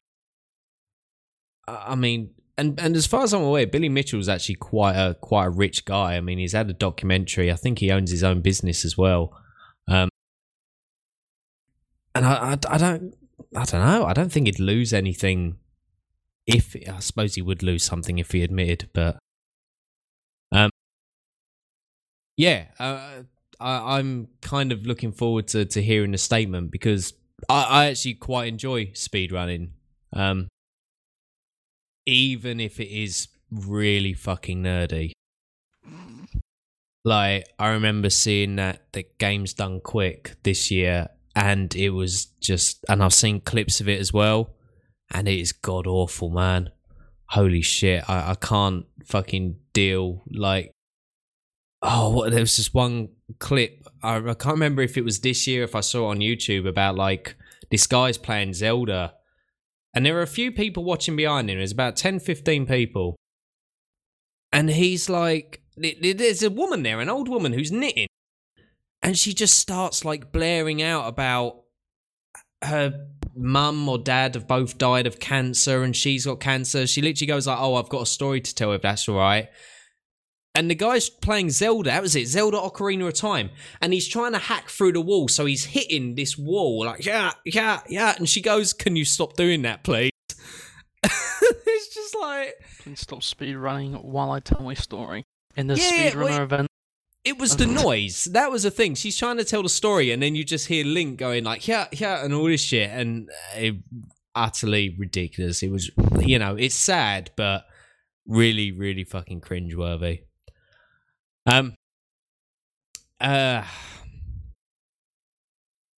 [1.66, 5.14] I I mean, and and as far as I'm aware, Billy Mitchell's actually quite a
[5.14, 6.16] quite a rich guy.
[6.16, 7.51] I mean, he's had a documentary.
[7.51, 9.40] I think he owns his own business as well.
[9.87, 10.09] Um,
[12.14, 13.14] and I, I, I don't
[13.57, 14.05] I don't know.
[14.05, 15.57] I don't think he'd lose anything.
[16.47, 19.18] If I suppose he would lose something if he admitted, but
[20.51, 20.71] um,
[22.37, 23.23] yeah, uh,
[23.61, 27.12] I, I'm kind of looking forward to to hearing the statement because
[27.49, 29.71] I, I actually quite enjoy speedrunning.
[30.12, 30.49] Um,
[32.09, 35.12] even if it is really fucking nerdy.
[37.05, 42.85] Like I remember seeing that the Games Done Quick this year, and it was just,
[42.88, 44.55] and I've seen clips of it as well,
[45.11, 46.71] and it is god awful, man.
[47.27, 50.23] Holy shit, I, I can't fucking deal.
[50.31, 50.73] Like,
[51.83, 53.87] oh, what, there was just one clip.
[54.03, 56.66] I, I can't remember if it was this year, if I saw it on YouTube
[56.66, 57.37] about like
[57.71, 59.14] this guy's playing Zelda
[59.99, 61.59] and there are a few people watching behind him.
[61.59, 63.17] There's about 10, 15 people.
[64.53, 68.07] And he's like, th- th- there's a woman there, an old woman who's knitting.
[69.03, 71.63] And she just starts like blaring out about
[72.63, 76.87] her mum or dad have both died of cancer and she's got cancer.
[76.87, 79.49] She literally goes like, oh, I've got a story to tell if that's all right.
[80.59, 81.90] And the guy's playing Zelda.
[81.90, 83.51] That was it, Zelda Ocarina of Time.
[83.81, 87.31] And he's trying to hack through the wall, so he's hitting this wall like yeah,
[87.44, 88.16] yeah, yeah.
[88.18, 90.11] And she goes, "Can you stop doing that, please?"
[91.05, 95.23] it's just like Please stop speed running while I tell my story.
[95.57, 96.40] In the Yeah, speedrunner wait.
[96.40, 96.68] event.
[97.25, 98.25] it was the noise.
[98.25, 98.97] That was the thing.
[98.97, 101.87] She's trying to tell the story, and then you just hear Link going like yeah,
[101.92, 103.77] yeah, and all this shit, and it,
[104.35, 105.62] utterly ridiculous.
[105.62, 107.64] It was, you know, it's sad, but
[108.27, 110.23] really, really fucking cringeworthy.
[111.49, 111.75] Um.
[113.21, 113.65] Uh.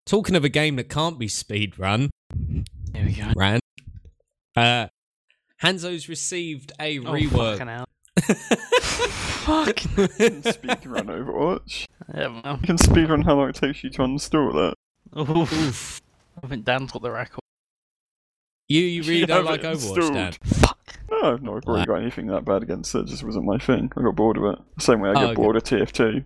[0.07, 2.11] Talking of a game that can't be speed run,
[2.95, 3.33] Here we go.
[3.37, 3.61] ran.
[4.57, 4.89] Uh,
[5.63, 7.59] Hanzo's received a Oh, rework.
[7.59, 7.87] fucking hell.
[9.41, 9.91] Fucking.
[10.43, 11.85] speedrun Overwatch.
[12.15, 12.59] Yeah, well.
[12.61, 15.19] You can speedrun how long it takes you to uninstall it.
[15.19, 16.01] Oof.
[16.43, 17.41] I think Dan's got the record.
[18.69, 20.13] you you really You don't like Overwatch, installed.
[20.15, 20.33] Dan?
[21.20, 21.42] Fuck.
[21.42, 23.00] No, I've not really got anything that bad against it.
[23.00, 23.90] It just wasn't my thing.
[23.96, 24.59] I got bored of it.
[24.76, 25.35] The same way I Oh, got okay.
[25.35, 26.24] bored of TF2.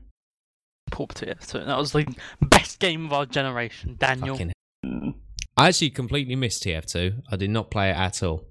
[0.90, 1.66] Poor TF2.
[1.66, 2.07] That was the
[2.42, 4.37] best game of our generation, Daniel.
[4.37, 4.52] Fucking-
[4.85, 5.14] Mm.
[5.57, 7.22] I actually completely missed TF2.
[7.30, 8.44] I did not play it at all.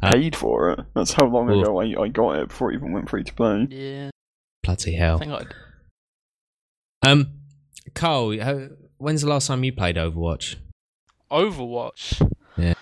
[0.00, 0.80] Uh, Paid for it.
[0.94, 3.66] That's how long ago I, I got it before it even went free to play.
[3.70, 4.10] Yeah,
[4.62, 5.18] Bloody I hell.
[5.18, 5.44] think I.
[7.10, 7.40] Um,
[7.94, 10.54] Carl, how, when's the last time you played Overwatch?
[11.30, 12.30] Overwatch.
[12.56, 12.74] Yeah.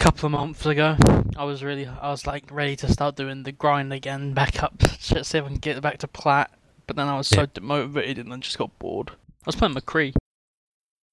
[0.00, 0.96] Couple of months ago,
[1.36, 4.74] I was really, I was like ready to start doing the grind again, back up,
[4.98, 6.50] shit, see if I can get back to plat.
[6.86, 9.10] But then I was so demotivated and then just got bored.
[9.10, 9.14] I
[9.46, 10.14] was playing McCree.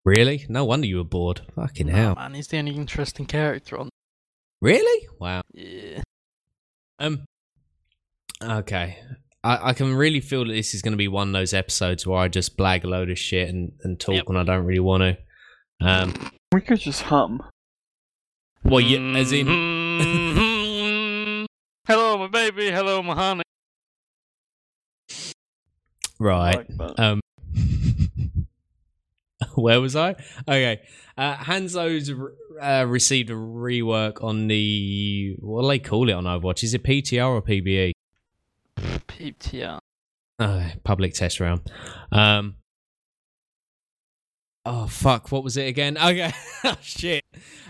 [0.06, 0.46] Really?
[0.50, 1.42] No wonder you were bored.
[1.56, 2.16] Fucking Nah, hell.
[2.16, 3.90] man, he's the only interesting character on.
[4.62, 5.08] Really?
[5.20, 5.42] Wow.
[5.54, 6.02] Yeah.
[7.00, 7.26] Um.
[8.42, 8.98] Okay.
[9.44, 12.08] I, I can really feel that this is going to be one of those episodes
[12.08, 14.28] where I just blag a load of shit and, and talk Yep.
[14.28, 15.18] when I don't really want to.
[15.88, 16.14] Um.
[16.54, 17.42] We could just hum.
[18.64, 19.48] Well, yeah, as in.
[19.48, 21.46] Mhm.
[21.88, 22.70] hello, my baby.
[22.72, 23.44] Hello, my honey.
[26.20, 26.68] Right.
[26.78, 27.00] Like.
[27.00, 27.22] Um,
[29.56, 30.16] where was I?
[30.48, 30.82] Okay.
[31.18, 32.12] Uh, Hanzo's
[32.62, 36.64] uh, received a rework on the what do they call it on Overwatch?
[36.64, 37.92] Is it PTR or PBE?
[39.08, 39.80] PTR.
[40.40, 41.62] uh, public test round.
[42.12, 42.56] Um,
[44.68, 45.98] oh fuck, what was it again?
[46.08, 47.24] Okay, oh shit.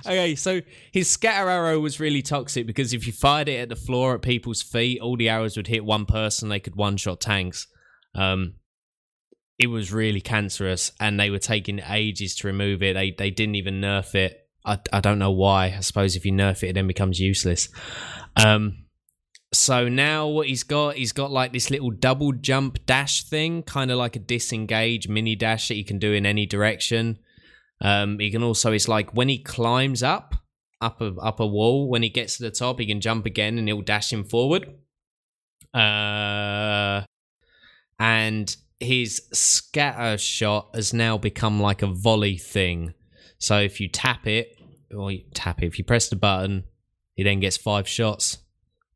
[0.05, 3.75] Okay, so his scatter arrow was really toxic because if you fired it at the
[3.75, 6.49] floor at people's feet, all the arrows would hit one person.
[6.49, 7.67] They could one shot tanks.
[8.15, 8.55] Um,
[9.59, 12.93] it was really cancerous, and they were taking ages to remove it.
[12.93, 14.47] They they didn't even nerf it.
[14.65, 15.73] I, I don't know why.
[15.77, 17.69] I suppose if you nerf it, it then becomes useless.
[18.35, 18.86] Um,
[19.57, 23.91] so now what he's got, he's got like this little double jump dash thing, kind
[23.91, 27.17] of like a disengage mini dash that you can do in any direction.
[27.81, 30.35] Um, he can also, it's like when he climbs up,
[30.79, 33.57] up a, up a wall, when he gets to the top, he can jump again
[33.57, 34.75] and it'll dash him forward.
[35.73, 37.03] Uh,
[37.99, 42.93] and his scatter shot has now become like a volley thing.
[43.39, 44.59] So if you tap it,
[44.95, 46.63] or you tap it, if you press the button,
[47.15, 48.37] he then gets five shots,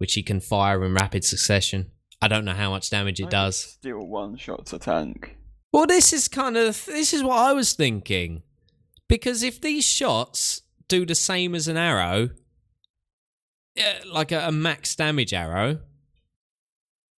[0.01, 1.91] which he can fire in rapid succession.
[2.23, 3.55] I don't know how much damage it does.
[3.55, 5.37] Still one shot to tank.
[5.71, 8.41] Well, this is kind of this is what I was thinking,
[9.07, 12.31] because if these shots do the same as an arrow,
[13.75, 15.81] yeah, like a, a max damage arrow,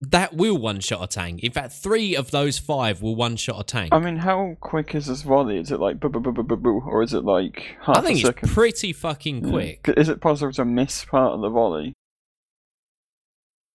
[0.01, 1.41] that will one shot a tank.
[1.41, 3.93] In fact, three of those five will one shot a tank.
[3.93, 5.57] I mean, how quick is this volley?
[5.57, 8.01] Is it like boo boo boo boo boo boo, or is it like half I
[8.01, 8.49] think a it's second?
[8.49, 9.89] pretty fucking quick.
[9.95, 11.93] Is it possible to miss part of the volley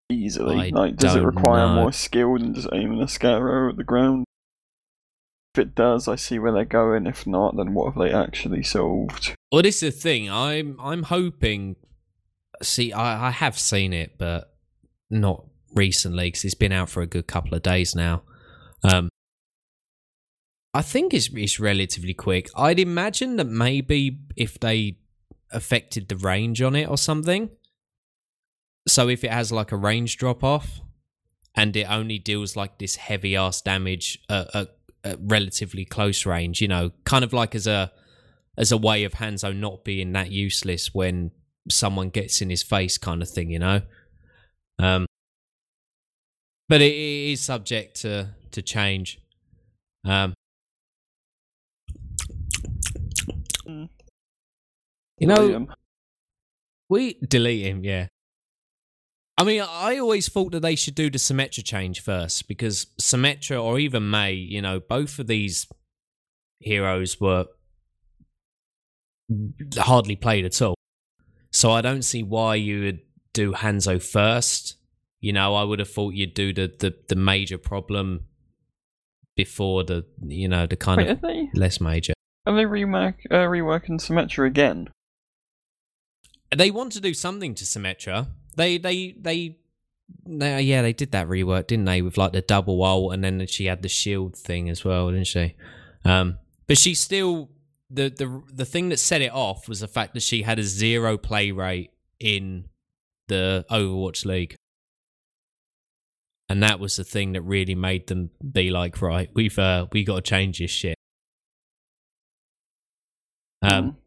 [0.09, 0.71] easily?
[0.73, 1.75] I like, does it require know.
[1.75, 4.25] more skill than just aiming a scatter at the ground?
[5.53, 7.07] If it does, I see where they're going.
[7.07, 9.35] If not, then what have they actually solved?
[9.51, 10.29] Well, this is the thing.
[10.29, 11.75] I'm I'm hoping.
[12.61, 14.53] See, I, I have seen it, but
[15.09, 18.23] not recently because it's been out for a good couple of days now.
[18.83, 19.09] Um,
[20.73, 22.49] I think it's it's relatively quick.
[22.55, 24.97] I'd imagine that maybe if they
[25.51, 27.49] affected the range on it or something.
[28.89, 30.81] So if it has like a range drop off,
[31.55, 34.67] and it only deals like this heavy ass damage at, at,
[35.03, 37.91] at relatively close range, you know, kind of like as a
[38.57, 41.31] as a way of Hanzo not being that useless when
[41.69, 43.81] someone gets in his face, kind of thing, you know.
[44.79, 45.05] Um,
[46.67, 49.19] but it, it is subject to to change.
[50.05, 50.33] Um,
[53.65, 55.67] you know,
[56.89, 58.07] we delete him, yeah.
[59.39, 63.63] I mean, I always thought that they should do the Symmetra change first because Symmetra
[63.63, 65.65] or even Mei, you know, both of these
[66.59, 67.45] heroes were
[69.77, 70.75] hardly played at all.
[71.51, 72.99] So I don't see why you would
[73.31, 74.75] do Hanzo first.
[75.21, 78.25] You know, I would have thought you'd do the, the, the major problem
[79.37, 82.11] before the, you know, the kind Wait, of they less major.
[82.45, 84.89] are they remark, uh, reworking Symmetra again?
[86.53, 88.27] They want to do something to Symmetra.
[88.55, 89.57] They they they,
[90.25, 92.01] they yeah, they did that rework, didn't they?
[92.01, 95.27] With like the double ult, and then she had the shield thing as well, didn't
[95.27, 95.55] she?
[96.05, 97.49] Um, but she still
[97.89, 100.63] the the the thing that set it off was the fact that she had a
[100.63, 102.65] zero play rate in
[103.27, 104.55] the Overwatch League.
[106.49, 110.03] And that was the thing that really made them be like, right, we've uh, we
[110.03, 110.95] got to change this shit.
[113.61, 113.97] Um,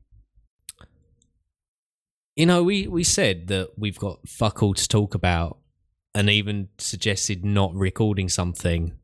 [2.43, 5.59] you know, we, we said that we've got fuck all to talk about
[6.13, 8.99] and even suggested not recording something.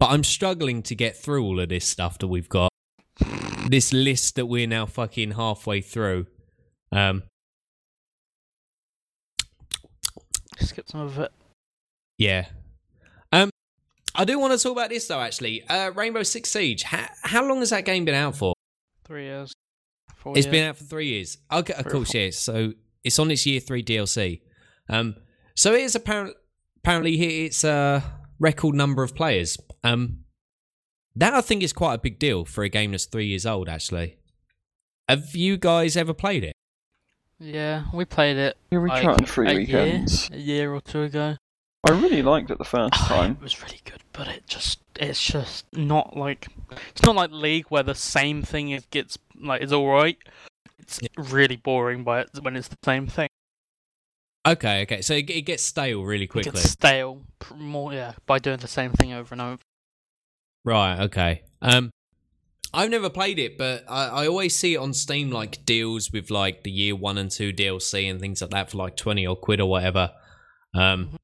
[0.00, 2.72] But I'm struggling to get through all of this stuff that we've got.
[3.68, 6.26] This list that we're now fucking halfway through.
[6.90, 7.22] Um,
[10.58, 11.30] Skip some of it.
[12.18, 12.46] yeah.
[13.30, 13.48] Um,
[14.12, 15.62] I do want to talk about this though, actually.
[15.68, 16.82] Uh, Rainbow Six Siege.
[16.82, 18.54] How, how long has that game been out for?
[19.04, 19.52] Three years.
[20.26, 20.52] Four It's years.
[20.52, 21.38] been out for three years.
[21.52, 22.20] Okay, of Three or course, four.
[22.20, 22.30] yeah.
[22.32, 22.72] So
[23.04, 24.40] it's on its year three DLC.
[24.88, 25.14] Um,
[25.54, 26.34] so it is apparent,
[26.78, 28.02] apparently hit its a
[28.40, 29.56] record number of players.
[29.84, 30.24] Um,
[31.14, 33.68] that I think is quite a big deal for a game that's three years old.
[33.68, 34.16] Actually,
[35.08, 36.54] have you guys ever played it?
[37.38, 38.56] Yeah, we played it.
[38.72, 40.28] Yeah, we like, tried three a weekends.
[40.30, 41.36] Year, a year or two ago.
[41.88, 43.32] I really liked it the first Oh, time.
[43.32, 46.48] it was really good, but it just it's just not like
[46.90, 50.16] it's not like League where the same thing is gets like is all right.
[50.78, 53.28] It's really boring by it when it's the same thing.
[54.46, 55.02] Okay, okay.
[55.02, 56.52] So it, it gets stale really It quickly.
[56.52, 57.22] gets stale
[57.56, 59.58] more yeah by doing the same thing over and over.
[60.64, 61.00] Right.
[61.02, 61.42] Okay.
[61.62, 61.90] Um,
[62.72, 66.30] I've never played it, but I, I always see it on Steam like deals with
[66.30, 69.34] like the year one and two DLC and things like that for like twenty or
[69.36, 70.12] quid or whatever.
[70.74, 71.16] Um,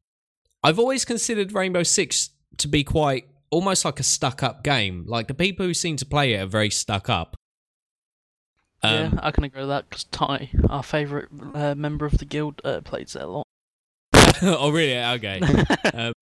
[0.64, 5.04] I've always considered Rainbow Six to be quite almost like a stuck up game.
[5.06, 7.36] Like the people who seem to play it are very stuck up.
[8.84, 12.24] Yeah, Um, I can agree with that because Ty, our favourite uh, member of the
[12.24, 13.46] guild, uh, plays it a lot.
[14.42, 14.98] oh really?
[14.98, 15.40] Okay.
[15.94, 16.12] um,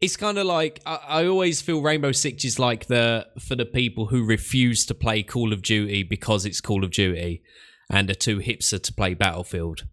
[0.00, 3.64] it's kind of like I, I always feel Rainbow Six is like the for the
[3.64, 7.42] people who refuse to play Call of Duty because it's Call of Duty,
[7.90, 9.86] and are too hipster to play Battlefield.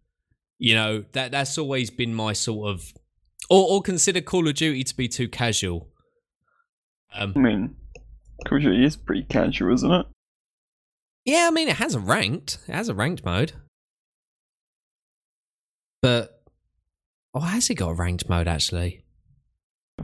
[0.58, 2.94] You know that that's always been my sort of,
[3.50, 5.90] or or consider Call of Duty to be too casual.
[7.16, 7.76] Um, I mean,
[8.46, 10.06] Call of Duty is pretty casual, isn't it?
[11.26, 12.58] Yeah, I mean it has a ranked.
[12.68, 13.54] It has a ranked mode.
[16.02, 16.42] But
[17.34, 19.04] oh, has it got a ranked mode actually?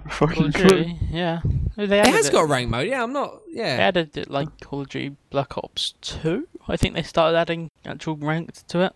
[0.09, 0.53] Call Fucking of.
[0.53, 1.41] Duty, yeah.
[1.75, 2.87] They It added has got a ranked mode.
[2.87, 3.41] Yeah, I'm not.
[3.47, 3.65] They Yeah.
[3.77, 6.47] added it like Call of Duty Black Ops 2.
[6.67, 8.93] I think they started adding actual ranked to it.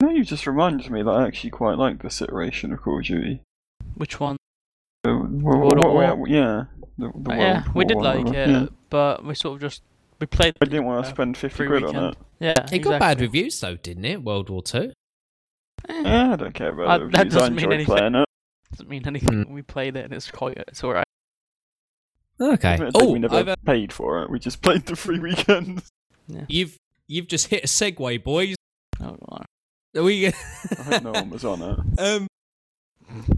[0.00, 3.04] Now you just reminded me that I actually quite like this iteration of Call of
[3.04, 3.40] Duty.
[3.94, 4.36] Which one?
[5.06, 6.28] Uh, well, World at what- War?
[6.28, 6.64] yeah.
[6.98, 8.38] The, the Uh, yeah, World we did like whatever.
[8.38, 8.66] it, Yeah.
[8.90, 9.82] but we sort of just
[10.20, 10.54] we played.
[10.60, 12.16] I didn't want to uh, spend 50 free quid on it.
[12.40, 14.22] Yeah, It got bad reviews though, didn't it?
[14.22, 14.92] World War Two.
[15.88, 17.34] Eh, Yeah, I don't care about Uh, the that reviews.
[17.34, 17.96] I doesn't mean enjoy anything.
[17.96, 18.28] playing it.
[18.72, 19.52] doesn't mean anything.
[19.52, 21.04] We played it and it's quite it's alright.
[22.40, 22.78] Okay.
[22.94, 24.30] Oh, we never I've, uh, paid for it.
[24.30, 25.82] We just played the free weekend.
[26.48, 26.76] you've
[27.08, 28.54] you've just hit a segue, boys.
[29.00, 29.38] Oh, no.
[30.00, 30.26] Are we?
[30.28, 30.32] I
[30.84, 31.78] hope no one was on it.
[32.00, 32.26] um.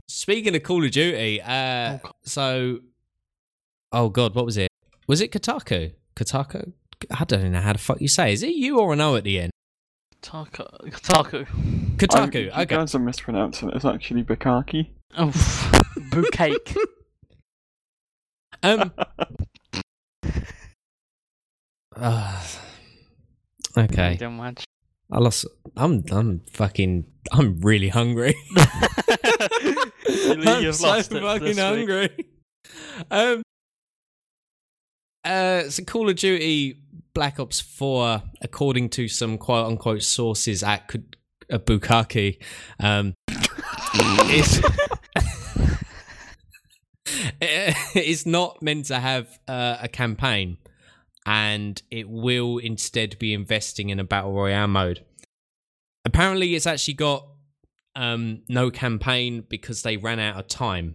[0.09, 2.81] Speaking of Call of Duty, uh, Oh, so,
[3.93, 4.69] oh god, what was it?
[5.07, 5.93] Was it Kotaku?
[6.21, 6.73] Kotaku?
[7.11, 8.33] I don't know how the fuck you say.
[8.33, 9.53] Is it you or an O at the end?
[10.21, 10.69] Taco,
[11.03, 11.45] Taco.
[11.97, 12.37] Kotaku.
[12.37, 12.65] I, you okay.
[12.67, 13.77] guys are mispronouncing it.
[13.77, 14.91] It's actually Bukaki.
[15.17, 15.33] Oh,
[16.11, 16.57] bouquet.
[18.63, 18.93] Um.
[21.97, 22.45] uh,
[23.79, 24.17] okay.
[24.19, 24.65] Don't watch.
[25.11, 25.47] I lost.
[25.77, 26.05] I'm.
[26.13, 27.07] I'm fucking.
[27.33, 28.35] I'm really hungry.
[30.11, 31.59] Really, I'm you've so lost it fucking week.
[31.59, 32.27] hungry.
[33.11, 33.43] Um.
[35.25, 36.81] Uh, so Call of Duty
[37.15, 41.03] Black Ops Four, according to some quote unquote sources at K-
[41.51, 42.39] uh, Bukaki,
[42.79, 43.15] um,
[44.31, 44.63] is
[47.41, 50.59] it's not meant to have uh, a campaign,
[51.27, 55.05] and it will instead be investing in a battle royale mode.
[56.05, 57.27] Apparently, it's actually got
[57.95, 60.95] um, no campaign because they ran out of time.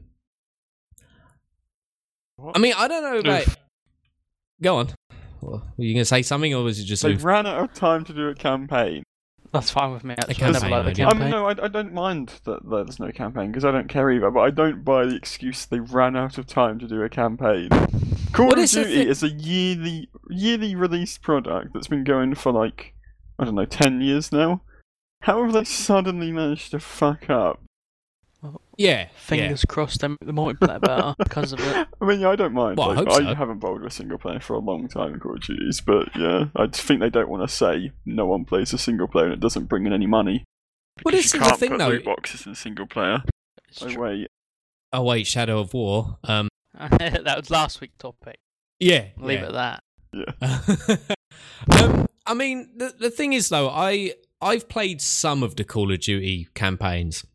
[2.54, 3.48] I mean, I don't know about.
[3.48, 3.58] Oof.
[4.62, 4.90] Go on.
[5.42, 7.04] Well, were you going to say something, or was it just?
[7.04, 7.24] They oof?
[7.24, 9.04] ran out of time to do a campaign.
[9.52, 10.16] That's fine with me.
[10.18, 11.24] Actually, I campaign, never liked the um, campaign.
[11.24, 14.32] mean, no, I, I don't mind that there's no campaign because I don't care either.
[14.32, 17.70] But I don't buy the excuse they ran out of time to do a campaign.
[18.34, 22.52] Call What of is Duty is a yearly yearly released product that's been going for
[22.52, 22.96] like
[23.40, 24.62] I don't know ten years now.
[25.22, 27.64] How have they suddenly managed to fuck up?
[28.78, 29.08] Yeah.
[29.16, 31.88] Fingers crossed, they make the multiplayer better because of it.
[32.02, 32.78] I mean, yeah, I don't mind.
[32.78, 33.36] Well, I like, hope so.
[33.36, 36.10] haven't bowled with a single player for a long time in Call of Duties, but
[36.16, 39.26] yeah, I just think they don't want to say no one plays a single player
[39.26, 40.44] and it doesn't bring in any money.
[41.04, 41.88] Well, Because this you is the can't thing, put though.
[41.90, 43.24] loot boxes in single player.
[43.82, 44.02] Oh true.
[44.04, 44.28] wait,
[44.94, 46.18] Oh wait, Shadow of War.
[46.24, 46.48] Um.
[46.80, 48.40] that was last week's topic.
[48.80, 49.08] Yeah.
[49.18, 49.46] Leave yeah.
[49.46, 49.82] it at
[50.40, 51.16] that.
[51.84, 55.92] um, I mean, the the thing is though, I I've played some of the Call
[55.92, 57.26] of Duty campaigns,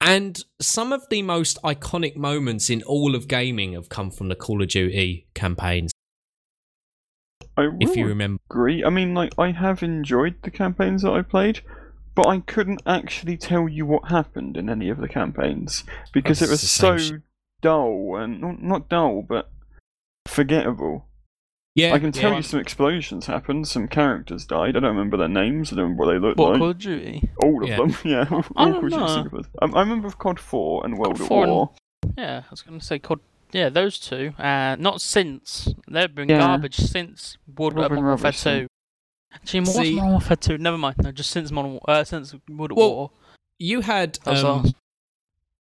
[0.00, 4.34] and some of the most iconic moments in all of gaming have come from the
[4.34, 5.92] Call of Duty campaigns.
[7.56, 8.84] I If you remember, agree.
[8.84, 11.60] I mean, like I have enjoyed the campaigns that I played,
[12.14, 16.48] but I couldn't actually tell you what happened in any of the campaigns because it
[16.48, 17.12] was so sh-
[17.60, 19.50] dull and not dull, but
[20.26, 21.06] forgettable.
[21.74, 22.36] Yeah, I can tell yeah.
[22.38, 24.70] you some explosions happened, some characters died.
[24.76, 25.72] I don't remember their names.
[25.72, 26.58] I don't remember what they looked What like.
[26.58, 27.28] Call of Duty?
[27.42, 27.76] All of Yeah.
[27.76, 28.24] them, yeah.
[28.30, 29.42] I All don't of know.
[29.62, 31.70] Um, I remember COD 4 and World COD at 4 and- War.
[32.18, 33.20] Yeah, I was going to say COD.
[33.52, 34.32] Yeah, those two.
[34.38, 35.72] Uh, not since.
[35.88, 36.38] They've been Yeah.
[36.38, 38.60] garbage since World Robin Modern Warfare Robertson.
[38.62, 38.66] 2.
[39.32, 40.58] Actually, what's See- Modern Warfare 2?
[40.58, 40.96] Never mind.
[41.02, 43.10] No, just since Modern War- uh, since World at Well, War.
[43.58, 44.72] you had um,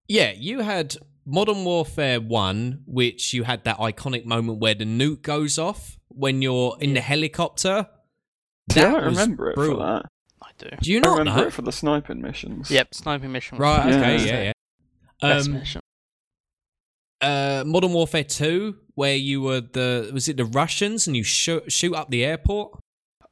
[0.07, 0.95] yeah, you had
[1.29, 6.41] Modern Warfare One, which you had that iconic moment where the nuke goes off when
[6.41, 7.87] you're in the helicopter.
[8.71, 9.77] See, I That don't was remember it brutal.
[9.77, 10.05] for that.
[10.41, 10.69] I do.
[10.81, 11.47] Do you I not remember know?
[11.47, 12.71] it for the sniping missions.
[12.71, 13.57] Yep, sniping mission.
[13.57, 13.91] was Right.
[13.91, 14.17] the Okay.
[14.17, 14.31] Yeah.
[14.33, 14.43] Yeah.
[14.43, 14.51] Yeah.
[15.21, 15.81] Best Um, mission.
[17.21, 21.71] uh, Modern Warfare Two, where you were the was it the Russians and you shoot
[21.71, 22.79] shoot up the airport?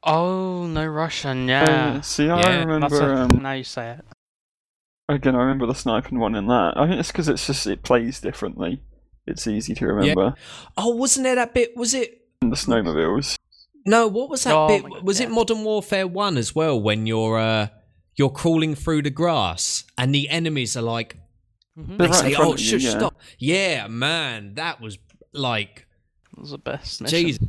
[0.04, 1.50] Oh, no Russian.
[1.50, 2.00] Uh, Yeah.
[2.02, 3.12] see, I Yeah, That's remember.
[3.12, 4.04] a, um, now you say it.
[5.08, 6.74] Again, I remember the sniping one in that.
[6.76, 8.82] I think it's because it's just it plays differently.
[9.26, 10.34] It's easy to remember.
[10.76, 11.76] Oh, wasn't there that bit?
[11.76, 12.26] Was it?
[12.42, 13.36] And the snowmobiles.
[13.86, 14.82] No, what was that Oh bit?
[14.82, 15.30] God, was it.
[15.30, 16.78] Modern Warfare One as well?
[16.80, 17.68] When you're uh,
[18.16, 21.16] you're crawling through the grass and the enemies are like
[21.78, 21.96] Mhm.
[21.96, 22.90] They're right say, "Oh, of you, yeah.
[22.90, 24.98] stop!" Yeah, man, that was
[25.32, 25.86] like
[26.32, 27.18] That was the best mission.
[27.24, 27.48] Jeez.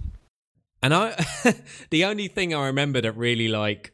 [0.83, 1.15] And I,
[1.89, 3.91] the only thing I remember that really like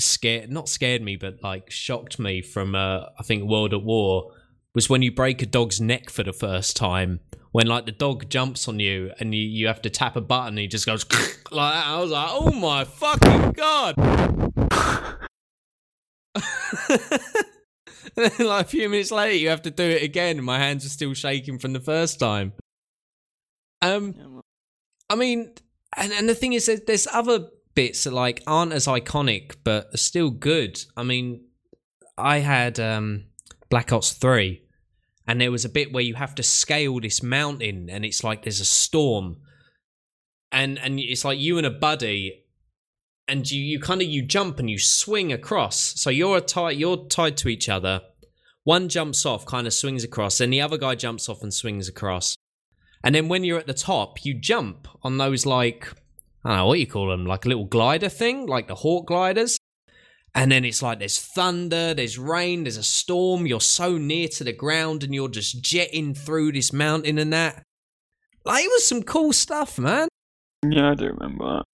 [0.00, 4.32] scared, not scared me, but like shocked me from, uh, I think World at War
[4.74, 7.20] was when you break a dog's neck for the first time.
[7.52, 10.48] When like the dog jumps on you and you, you have to tap a button
[10.48, 11.06] and he just goes
[11.52, 11.86] like that.
[11.86, 13.94] I was like, oh my fucking god.
[18.16, 20.58] and then like a few minutes later you have to do it again and my
[20.58, 22.52] hands are still shaking from the first time.
[23.82, 24.42] Um
[25.08, 25.52] I mean
[25.96, 29.88] and, and the thing is that there's other bits that like aren't as iconic but
[29.92, 30.84] are still good.
[30.96, 31.44] I mean
[32.16, 33.24] I had um
[33.68, 34.62] Black Ops 3
[35.26, 38.42] and there was a bit where you have to scale this mountain and it's like
[38.42, 39.38] there's a storm.
[40.52, 42.44] And and it's like you and a buddy
[43.26, 46.00] and you you kind of you jump and you swing across.
[46.00, 48.02] So you're tied you're tied to each other.
[48.64, 51.88] One jumps off kind of swings across and the other guy jumps off and swings
[51.88, 52.36] across.
[53.02, 55.88] And then when you're at the top you jump on those like
[56.44, 59.06] i don't know what you call them like a little glider thing like the hawk
[59.06, 59.56] gliders
[60.36, 63.46] and then it's like there's thunder, there's rain, there's a storm.
[63.46, 67.62] You're so near to the ground and you're just jetting through this mountain and that.
[68.44, 70.08] Like, it was some cool stuff, man.
[70.68, 71.64] Yeah, I do remember that.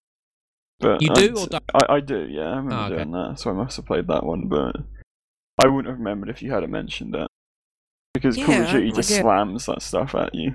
[0.79, 1.63] But You I- do or don't?
[1.73, 2.41] I, I do, yeah.
[2.51, 2.95] I remember Oh, okay.
[2.97, 4.75] doing that, so I must have played that one, but
[5.57, 7.27] I wouldn't have remembered if you hadn't mentioned it.
[8.13, 10.53] Because Call Yeah, of Duty just slams that stuff at you.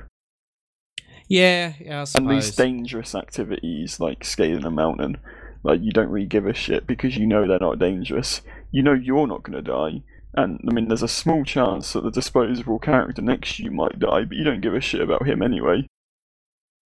[1.28, 5.18] Yeah, yeah, I And these dangerous activities like scaling a mountain,
[5.62, 8.42] like you don't really give a shit because you know they're not dangerous.
[8.70, 10.02] You know you're not going to die.
[10.34, 13.98] And I mean, there's a small chance that the disposable character next to you might
[13.98, 15.86] die, but you don't give a shit about him anyway.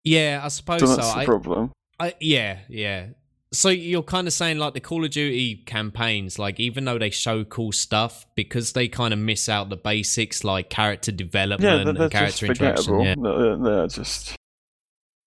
[0.04, 0.96] yeah, I suppose So so.
[0.96, 1.72] that's the I, problem.
[2.00, 3.08] I, yeah, yeah.
[3.52, 7.10] So you're kind of saying like the Call of Duty campaigns, like even though they
[7.10, 11.78] show cool stuff, because they kind of miss out the basics like character development Yeah,
[11.78, 12.93] they're, and they're just character interaction.
[12.97, 13.06] forgettable.
[13.06, 13.16] Yeah.
[13.38, 14.36] They're, they're just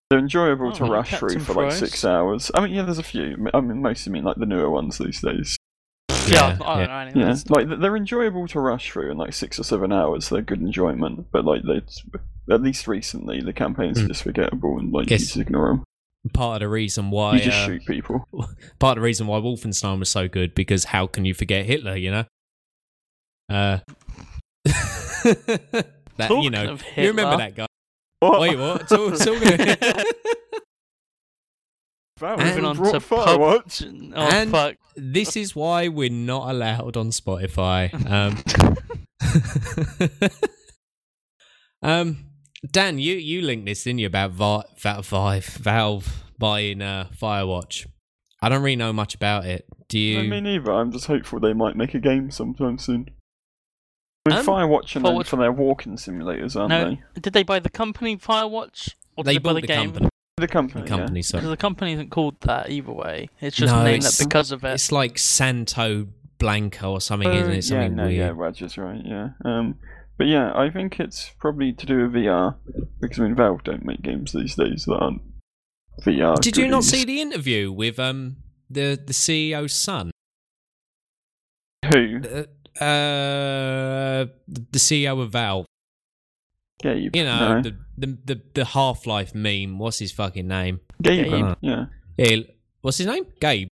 [0.09, 2.51] they're enjoyable Oh, to like rush through Captain for like six hours.
[2.55, 3.49] I mean, yeah, there's a few.
[3.55, 5.57] I mean, mostly mean like the newer ones these days.
[6.29, 7.25] Yeah, Yeah, I don't yeah.
[7.25, 10.29] know Yeah, like they're enjoyable to rush through in like six or seven hours.
[10.29, 11.81] They're good enjoyment, but like they,
[12.55, 14.09] at least recently, the campaigns are Hmm.
[14.09, 15.85] just forgettable and like you just ignore them.
[16.33, 18.27] Part of the reason why You just uh, shoot people.
[18.79, 21.97] part of the reason why Wolfenstein was so good because how can you forget Hitler?
[21.97, 22.25] You know.
[23.51, 23.79] Uh.
[26.17, 27.67] that you know, of you remember that guy?
[28.21, 28.41] What?
[28.41, 28.89] Wait, what?
[28.89, 29.77] Talk, talking
[32.19, 34.13] Valve And- Moving on to Firewatch.
[34.15, 34.77] Oh And- fuck!
[34.95, 37.93] this is why we're not allowed on Spotify.
[38.09, 38.39] Um,
[41.83, 42.25] um,
[42.71, 47.87] Dan, you you linked this, didn't you, about Va- Va- Vive, Valve buying uh, Firewatch?
[48.41, 49.67] I don't really know much about it.
[49.89, 50.21] Do you?
[50.21, 50.73] I mean, either.
[50.73, 53.11] I'm just hopeful they might make a game sometime soon.
[54.27, 57.21] I mean, Um, Firewatch are known Firewatch- for their walking simulators, aren't No, they?
[57.21, 59.85] did they buy the company Firewatch or did they they, buy bought the, the game?
[59.93, 60.09] company.
[60.39, 60.83] The company.
[60.85, 60.97] The yeah.
[60.97, 61.41] company, sorry.
[61.41, 63.29] Because the company isn't called that either way.
[63.41, 64.75] It's just No, named it's- that because of it.
[64.75, 66.07] It's like Santo
[66.39, 67.55] Blanco or something, Uh, isn't it?
[67.57, 68.37] yeah, Something no, yeah, weird.
[68.39, 69.29] Raj is right, yeah.
[69.45, 69.79] Um,
[70.23, 72.55] but yeah, I think it's probably to do with VR
[73.01, 75.21] because I mean, Valve don't make games these days that aren't
[76.03, 76.41] VR.
[76.41, 78.37] Did you not see the interview with um
[78.71, 80.13] the the CEO's son?
[81.93, 82.21] who?
[82.21, 85.67] Uh, uh, the CEO of Valve.
[86.81, 87.17] Gabe.
[87.17, 87.63] You know, no.
[87.63, 89.81] the the the, the Half Life meme.
[89.81, 90.83] What's his fucking name?
[91.03, 91.49] Gaben.
[91.49, 91.57] Gabe.
[91.63, 92.37] Yeah, Yeah,
[92.81, 93.27] what's his name?
[93.41, 93.67] Gabe.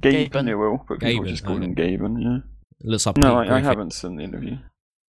[0.00, 0.44] Gabe Gaben.
[0.44, 2.22] Newell, but people just call him Gaben.
[2.22, 2.38] Yeah.
[2.84, 4.58] Looks like No, I, I haven't seen the interview.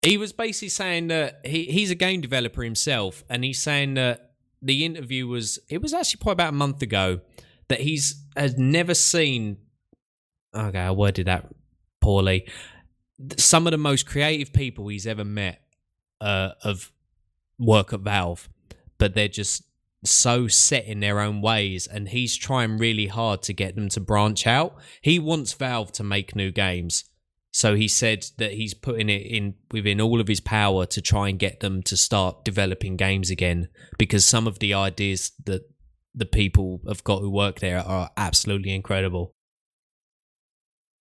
[0.06, 4.34] He was basically saying that he, he's a game developer himself, and he's saying that
[4.62, 7.22] the interview was it was actually probably about a month ago
[7.68, 9.58] that he's has never seen.
[10.54, 11.48] Okay, I worded that
[12.02, 12.48] poorly.
[13.38, 15.62] Some of the most creative people he's ever met
[16.22, 16.92] uh, of
[17.58, 18.50] work at Valve,
[18.98, 19.64] but they're just
[20.04, 24.00] so set in their own ways, and he's trying really hard to get them to
[24.00, 24.76] branch out.
[25.02, 27.06] He wants Valve to make new games.
[27.56, 31.30] So he said that he's putting it in within all of his power to try
[31.30, 35.62] and get them to start developing games again because some of the ideas that
[36.14, 39.32] the people have got who work there are absolutely incredible.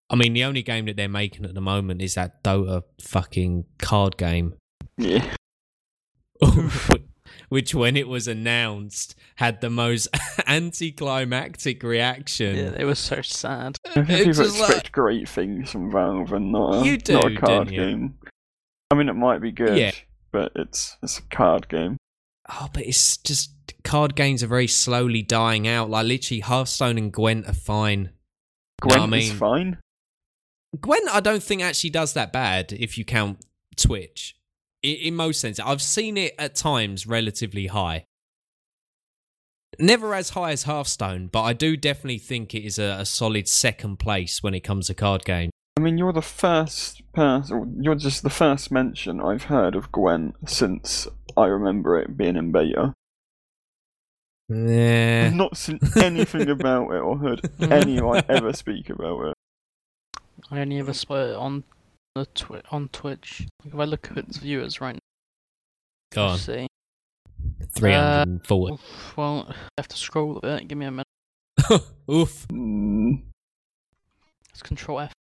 [0.09, 3.65] I mean, the only game that they're making at the moment is that Dota fucking
[3.81, 4.55] card game,
[4.97, 5.35] Yeah.
[6.41, 6.71] Oh,
[7.55, 10.09] which when it was announced had the most
[10.49, 12.57] anticlimactic reaction.
[12.57, 13.77] yeah, it was so sad.
[13.87, 16.97] I think It's people just like- expect great things from Valve and not a, You
[16.99, 17.77] do, not a card you?
[17.79, 18.19] game.
[18.91, 19.93] I mean, it might be good, Yeah.
[20.33, 21.97] but it's it's a card game.
[22.53, 23.53] Oh, but it's just
[23.85, 25.89] card games are very slowly dying out.
[25.89, 28.11] Like literally, Hearthstone and Gwent are fine.
[28.85, 29.79] No, Gwent I is fine.
[30.81, 33.45] Gwent, I don't think actually does that bad if you count
[33.77, 34.35] Twitch.
[34.85, 38.05] In, in most senses, I've seen it at times relatively high.
[39.81, 43.49] Never as high as Hearthstone, but I do definitely think it is a, a solid
[43.49, 45.51] second place when it comes to card games.
[45.77, 47.79] I mean, you're the first person.
[47.81, 52.53] You're just the first mention I've heard of Gwen since I remember it being in
[52.53, 52.93] beta.
[54.49, 55.25] Yeah.
[55.27, 59.35] I've not seen anything about it or heard anyone ever speak about it.
[60.51, 61.84] I only ever saw it on the
[62.35, 63.47] twi- on Twitch.
[63.65, 65.01] If I look at its viewers right now,
[66.13, 66.39] Go on.
[66.39, 66.69] see.
[67.77, 68.75] 340.
[68.75, 70.69] Oof, well, I have to scroll a bit.
[70.69, 71.07] Give me a minute.
[72.11, 72.47] Oof.
[72.49, 73.23] Mm,
[74.51, 75.13] Let's control F.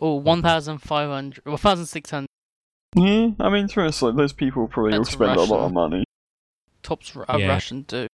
[0.00, 1.44] Oh, 1,500.
[1.46, 2.26] 1,600.
[2.96, 5.72] yeah, I mean, to us, like those people probably will That's spend a lot of
[5.72, 6.04] money.
[6.82, 7.46] Tops a Yeah.
[7.48, 8.08] Russian dude.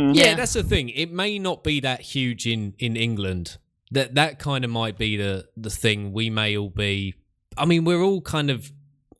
[0.00, 0.14] Mm.
[0.14, 0.34] Yeah, Yeah.
[0.36, 0.88] that's the thing.
[0.90, 3.58] It may not be that huge in in England.
[3.92, 6.12] That that kind of might be the the thing.
[6.12, 7.14] We may all be.
[7.56, 8.72] I mean, we're all kind of.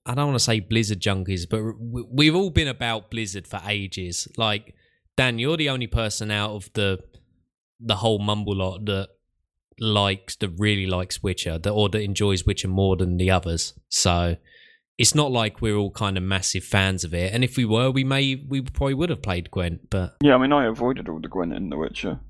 [0.04, 3.60] I don't want to say Blizzard junkies, but we- we've all been about Blizzard for
[3.66, 4.28] ages.
[4.36, 4.74] Like
[5.16, 6.98] Dan, you're the only person out of the
[7.80, 9.08] the whole mumble lot that
[9.78, 13.74] likes that really likes Witcher, that or that enjoys Witcher more than the others.
[13.88, 14.36] So
[14.98, 17.32] it's not like we're all kind of massive fans of it.
[17.34, 20.38] And if we were, we may we probably would have played Gwent, but Yeah, I
[20.38, 22.20] mean, I avoided all the Gwent in The Witcher.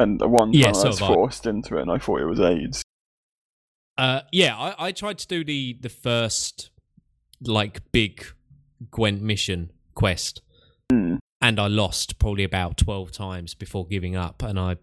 [0.00, 1.14] And the one time Yeah, I was have I.
[1.14, 2.82] forced into it and I thought it was AIDS.
[3.98, 6.70] Uh, yeah, I, I tried to do the the first
[7.42, 8.24] like big
[8.90, 10.40] Gwent mission quest,
[10.90, 11.16] Hmm.
[11.42, 14.76] and I lost probably about twelve times before giving up, and I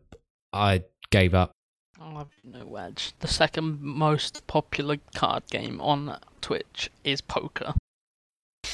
[0.53, 1.51] I gave up.
[1.99, 3.13] I'll have no wedge.
[3.22, 7.74] The second most popular card game on Twitch is poker.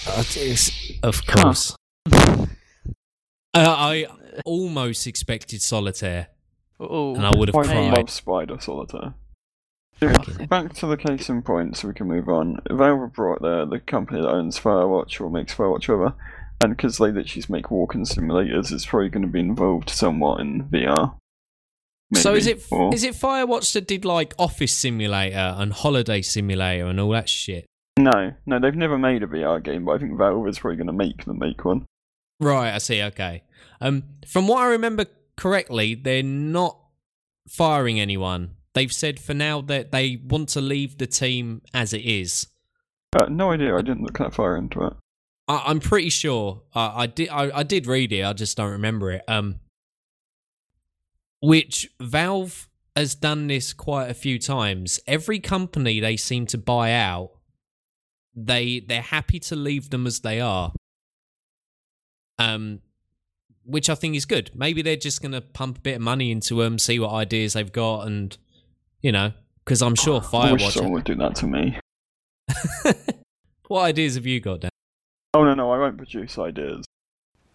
[0.06, 0.72] That is,
[1.04, 1.74] of course.
[3.56, 4.08] Uh, I
[4.46, 6.30] almost expected solitaire,
[6.89, 7.97] Oh, and I would have I cried.
[7.97, 9.13] love Spider Solitaire.
[10.01, 10.17] Yeah,
[10.49, 12.59] Back to the case in point, so we can move on.
[12.69, 16.13] Valve brought the the company that owns Firewatch or makes Firewatch over,
[16.61, 20.41] and because they literally just make walking simulators, it's probably going to be involved somewhat
[20.41, 21.15] in VR.
[22.15, 26.21] So is Maybe, it or- is it Firewatch that did like Office Simulator and Holiday
[26.21, 27.65] Simulator and all that shit?
[27.97, 30.88] No, no, they've never made a VR game, but I think Valve is probably going
[30.88, 31.86] to make them make one.
[32.39, 33.01] Right, I see.
[33.03, 33.43] Okay.
[33.79, 35.05] Um, from what I remember
[35.38, 36.77] correctly, they're not
[37.47, 38.55] firing anyone.
[38.73, 42.47] They've said for now that they want to leave the team as it is.
[43.15, 43.75] Uh, no idea.
[43.75, 44.93] I didn't look that far into it.
[45.47, 46.63] I, I'm pretty sure.
[46.73, 47.29] Uh, I did.
[47.29, 48.23] I, I did read it.
[48.23, 49.23] I just don't remember it.
[49.27, 49.59] Um,
[51.41, 54.99] which Valve has done this quite a few times.
[55.05, 57.31] Every company they seem to buy out,
[58.36, 60.73] they they're happy to leave them as they are.
[62.39, 62.79] Um,
[63.66, 64.51] which I think is good.
[64.53, 67.53] Maybe they're just going to pump a bit of money into them, see what ideas
[67.53, 68.36] they've got, and
[69.01, 69.34] you know,
[69.64, 70.72] because I'm sure I wish Firewatch.
[70.74, 71.78] someone would do that to me.
[73.68, 74.70] what ideas have you got, Dan?
[75.34, 76.86] Oh no, no, I won't produce ideas.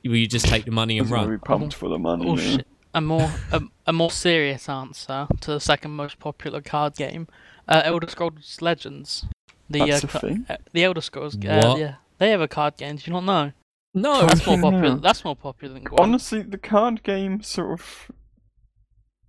[0.05, 1.29] Will you just take the money and run?
[1.31, 2.25] be pumped for the money.
[2.27, 2.57] oh yeah.
[2.57, 2.67] shit.
[2.95, 7.29] A more a, a more serious answer to the second most popular card game,
[7.69, 9.27] uh, Elder Scrolls Legends.
[9.69, 10.47] The That's uh, a ca- thing?
[10.49, 11.37] uh, the Elder Scrolls.
[11.37, 11.79] Uh, What?
[11.79, 12.97] yeah, they have a card game.
[12.97, 13.53] Do you not know?
[14.03, 14.81] No, That's more popular.
[14.87, 14.97] hell.
[14.97, 16.01] That's more popular than Gwent.
[16.01, 18.11] Honestly, the card game sort of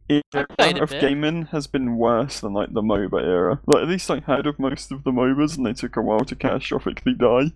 [0.09, 1.01] era of bit.
[1.01, 3.59] gaming has been worse than like the MOBA era.
[3.67, 6.25] Like at least I heard of most of the MOBAs, and they took a while
[6.25, 7.53] to catastrophically die.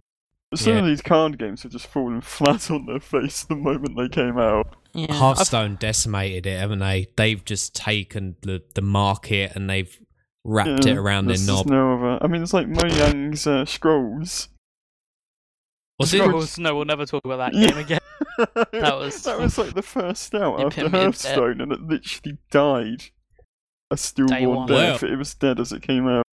[0.51, 3.97] But some of these card games have just fallen flat on their face the moment
[3.97, 4.75] they came out.
[4.93, 7.07] yeah, I've- Hearthstone decimated it, haven't they?
[7.15, 9.97] They've just taken the, the market and they've
[10.43, 11.57] wrapped Yeah, it around their there's knob.
[11.65, 12.19] just no other.
[12.23, 14.49] I mean, it's like Mojang's uh, Scrolls.
[16.03, 16.17] What's it?
[16.23, 16.59] Scrolls.
[16.59, 17.99] No, we'll never talk about that game again.
[18.71, 21.71] that was- that was like the first out You after put me in Hearthstone, and
[21.71, 23.03] it literally died
[23.91, 24.67] a stillborn one.
[24.67, 25.01] death.
[25.01, 26.23] Well- it was dead as it came out.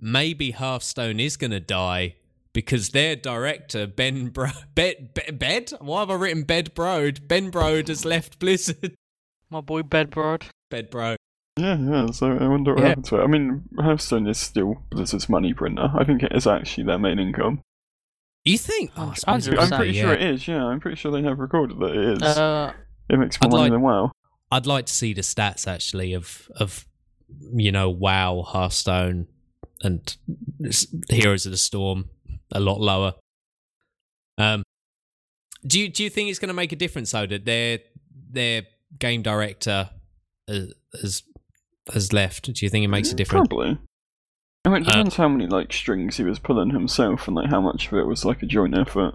[0.00, 2.16] Maybe Hearthstone is going to die
[2.52, 5.72] because their director, Ben Bro- Bed, Bed, Bed?
[5.80, 7.26] Why have I written Bed Brode?
[7.28, 8.94] Ben Brode has left Blizzard.
[9.50, 10.44] My boy Bedbrod.
[10.70, 11.16] Bed Bro.
[11.58, 12.06] Yeah, yeah.
[12.10, 12.88] So I wonder what Yeah.
[12.88, 13.24] happened to it.
[13.24, 15.90] I mean, Hearthstone is still Blizzard's money printer.
[15.94, 17.60] I think it is actually their main income.
[18.44, 18.90] You think?
[18.96, 20.48] Oh, I'm, I'm pretty say, sure it is.
[20.48, 22.22] Yeah, I'm pretty sure they have recorded that it is.
[22.22, 22.72] Uh,
[23.08, 24.10] it makes more like- than WoW.
[24.50, 26.86] I'd like to see the stats actually of of
[27.54, 29.28] you know WoW, Hearthstone,
[29.82, 30.14] and
[31.08, 32.10] Heroes of the Storm
[32.52, 33.14] a lot lower.
[34.36, 34.62] Um,
[35.66, 37.78] do you do you think it's going to make a difference though that their
[38.30, 38.64] their
[38.98, 39.88] game director
[40.48, 41.22] has has,
[41.92, 42.52] has left?
[42.52, 43.48] Do you think it makes a difference?
[43.48, 43.78] Probably.
[44.64, 47.50] I mean, it Uh, depends how many like strings he was pulling himself, and like
[47.50, 49.14] how much of it was like a joint effort.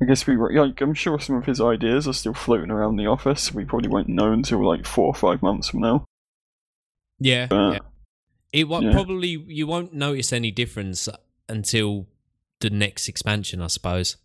[0.00, 2.96] I guess we were like, I'm sure some of his ideas are still floating around
[2.96, 3.54] the office.
[3.54, 6.04] We probably won't know until like four or five months from now.
[7.18, 7.78] Yeah, Uh, yeah.
[8.52, 8.92] It won't yeah.
[8.92, 11.08] probably you won't notice any difference
[11.48, 12.06] until
[12.60, 14.16] the next expansion, I suppose.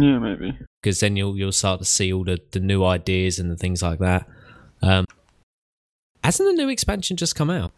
[0.00, 0.56] Yeah, maybe.
[0.82, 3.82] because then you'll you'll start to see all the, the new ideas and the things
[3.82, 4.26] like that.
[4.82, 5.04] Um,
[6.24, 7.72] hasn't the new expansion just come out?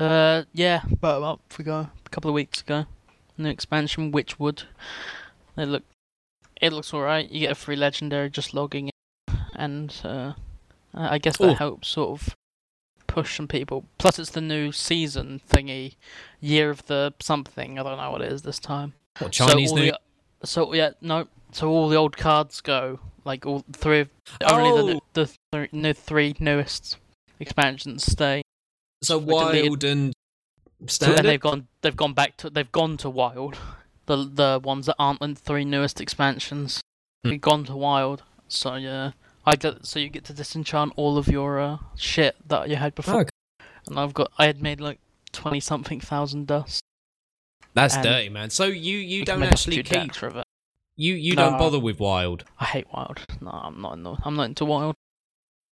[0.00, 2.86] Uh, yeah, about a month ago, a couple of weeks ago.
[3.36, 4.64] New expansion, Witchwood.
[5.56, 5.82] They look,
[6.60, 7.30] it looks alright.
[7.30, 10.32] You get a free legendary just logging in, and uh,
[10.94, 11.54] I guess that Ooh.
[11.54, 12.34] helps sort of
[13.06, 13.84] push some people.
[13.98, 15.96] Plus, it's the new season thingy,
[16.40, 17.78] year of the something.
[17.78, 18.94] I don't know what it is this time.
[19.18, 19.92] What Chinese so new?
[20.40, 21.28] the, so yeah, no.
[21.52, 24.10] So all the old cards go, like all three of
[24.50, 24.86] only Oh.
[24.86, 26.96] the the three, no, three newest
[27.38, 28.42] expansions stay.
[29.02, 30.12] So were wild and
[30.86, 33.58] So and they've gone they've gone back to they've gone to wild.
[34.06, 36.80] The the ones that aren't the three newest expansions.
[37.24, 37.30] Hmm.
[37.30, 38.22] They've gone to wild.
[38.48, 39.12] So yeah.
[39.46, 42.94] I get so you get to disenchant all of your uh, shit that you had
[42.94, 43.22] before.
[43.22, 43.30] Okay.
[43.86, 44.98] And I've got I had made like
[45.32, 46.82] twenty something thousand dust.
[47.72, 48.50] That's and dirty, man.
[48.50, 50.22] So you you You don't actually keep decks
[51.00, 51.50] you you No.
[51.50, 52.44] don't bother with wild.
[52.58, 53.24] I hate wild.
[53.40, 53.98] No, I'm not.
[53.98, 54.94] No, I'm not into wild.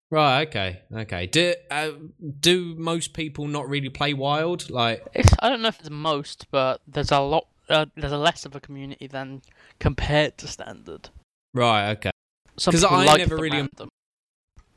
[0.09, 0.47] Right.
[0.47, 0.81] Okay.
[0.93, 1.27] Okay.
[1.27, 1.91] Do uh,
[2.39, 4.69] do most people not really play wild?
[4.69, 7.47] Like, It's, I don't know if it's most, but there's a lot.
[7.69, 9.41] Uh, there's a less of a community than
[9.79, 11.09] compared to standard.
[11.53, 11.91] right.
[11.91, 12.11] Okay.
[12.57, 13.69] Some 'Cause people I like never the really-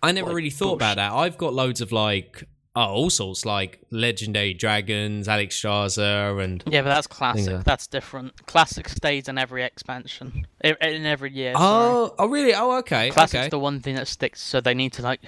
[0.03, 1.13] I never really thought about that.
[1.13, 2.43] I've got loads of like
[2.81, 7.45] oh, all sorts like legendary dragons, Alexstrasza, and Yeah, but that's classic.
[7.45, 7.59] so.
[7.59, 8.47] That's different.
[8.47, 11.53] Classic stays in every expansion, i- in every year.
[11.55, 11.65] sorry.
[11.67, 12.55] oh, oh, really?
[12.55, 13.11] Oh, okay.
[13.11, 13.49] Classic's okay.
[13.49, 15.21] the one thing that sticks, so they need to like,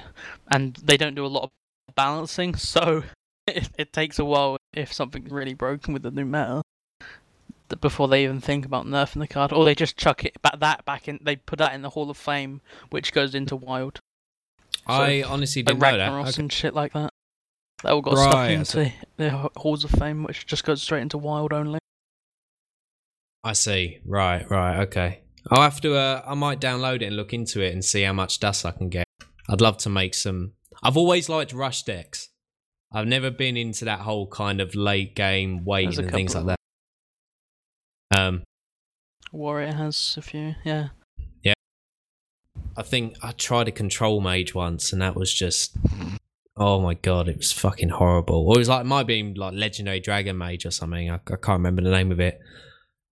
[0.51, 3.05] and they don't do a lot of balancing, so
[3.47, 6.63] it, it takes a while if something's really broken with the new meta
[7.81, 10.85] before they even think about nerfing the card, or they just chuck it back that
[10.85, 11.19] back in.
[11.23, 13.99] They put that in the Hall of Fame, which goes into Wild,
[14.87, 16.13] I honestly didn't know that.
[16.13, 16.43] Okay.
[16.43, 17.12] and shit like that.
[17.83, 21.19] That all got Right, stuck into the Halls of Fame, which just goes straight into
[21.19, 21.79] Wild only.
[23.45, 23.99] I see.
[24.07, 25.23] Right, right, okay.
[25.51, 25.97] I'll have to.
[25.97, 28.71] Uh, I might download it and look into it and see how much dust I
[28.71, 29.07] can get.
[29.49, 30.53] I'd love to make some.
[30.83, 32.29] I've always liked rush decks.
[32.93, 36.59] I've never been into that whole kind of late game waiting and things like that.
[38.17, 38.45] Um,
[39.33, 40.89] Warrior has a few, yeah.
[41.43, 41.55] yeah.
[42.77, 45.77] I think I tried a control mage once, and that was just.
[46.65, 48.47] Oh my god, it was fucking horrible.
[48.49, 51.11] Or it was like it might be like legendary dragon mage or something.
[51.11, 52.39] I, I can't remember the name of it,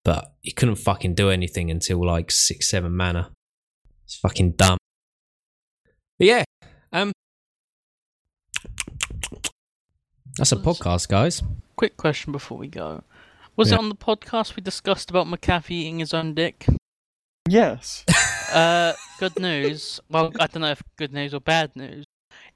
[0.04, 3.30] but you couldn't fucking do anything until like six, seven mana.
[4.04, 4.78] It's fucking dumb.
[6.18, 6.44] But yeah,
[6.92, 7.12] um,
[10.36, 11.40] that's a podcast, guys.
[11.76, 13.04] Quick question before we go.
[13.54, 13.76] Was Yeah.
[13.76, 16.66] it on the podcast we discussed about McAfee eating his own dick?
[17.48, 18.04] Yes.
[18.52, 20.00] Uh, good news.
[20.10, 22.04] Well, I don't know if good news or bad news.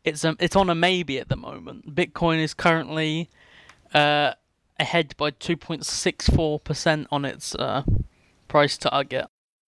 [0.04, 1.94] It's um, it's on a maybe at the moment.
[1.94, 3.28] Bitcoin is currently
[3.92, 4.32] uh
[4.78, 7.82] ahead by two point six four percent on its uh
[8.48, 9.26] price target.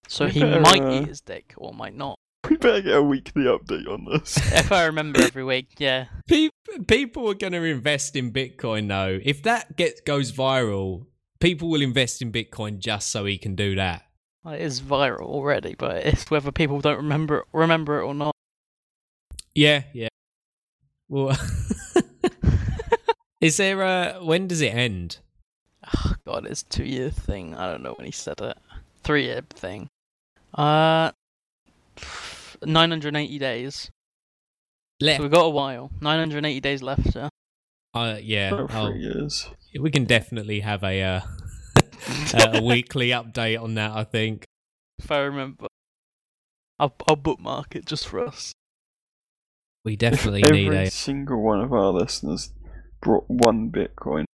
[0.08, 2.16] So he better, might eat his dick or might not.
[2.50, 4.36] We better get a weekly update on this.
[4.52, 6.06] If I remember every week, yeah.
[6.28, 6.48] Pe-
[6.88, 9.20] People are going to invest in Bitcoin, though.
[9.22, 11.06] If that gets goes viral,
[11.40, 14.02] people will invest in Bitcoin just so he can do that.
[14.42, 18.34] Well, It is viral already, but it's whether people don't remember remember it or not.
[19.54, 20.08] Yeah, yeah.
[21.12, 21.36] Well,
[23.42, 25.18] is there a when does it end?
[25.94, 27.54] Oh, God, it's two year thing.
[27.54, 28.56] I don't know when he said it.
[29.02, 29.90] Three year thing.
[30.54, 31.12] Uh,
[32.64, 33.90] 980 days.
[35.02, 35.18] Left.
[35.18, 35.90] So we've got a while.
[36.00, 37.28] 980 days left, yeah.
[37.92, 38.54] Uh, yeah.
[38.54, 39.50] About three years.
[39.78, 41.20] we can definitely have a uh,
[42.54, 43.90] a weekly update on that.
[43.90, 44.46] I think.
[44.98, 45.66] If I remember.
[46.78, 48.54] I'll, I'll bookmark it just for us.
[49.84, 50.90] We definitely every need a.
[50.90, 52.52] single one of our listeners
[53.00, 54.24] brought one Bitcoin,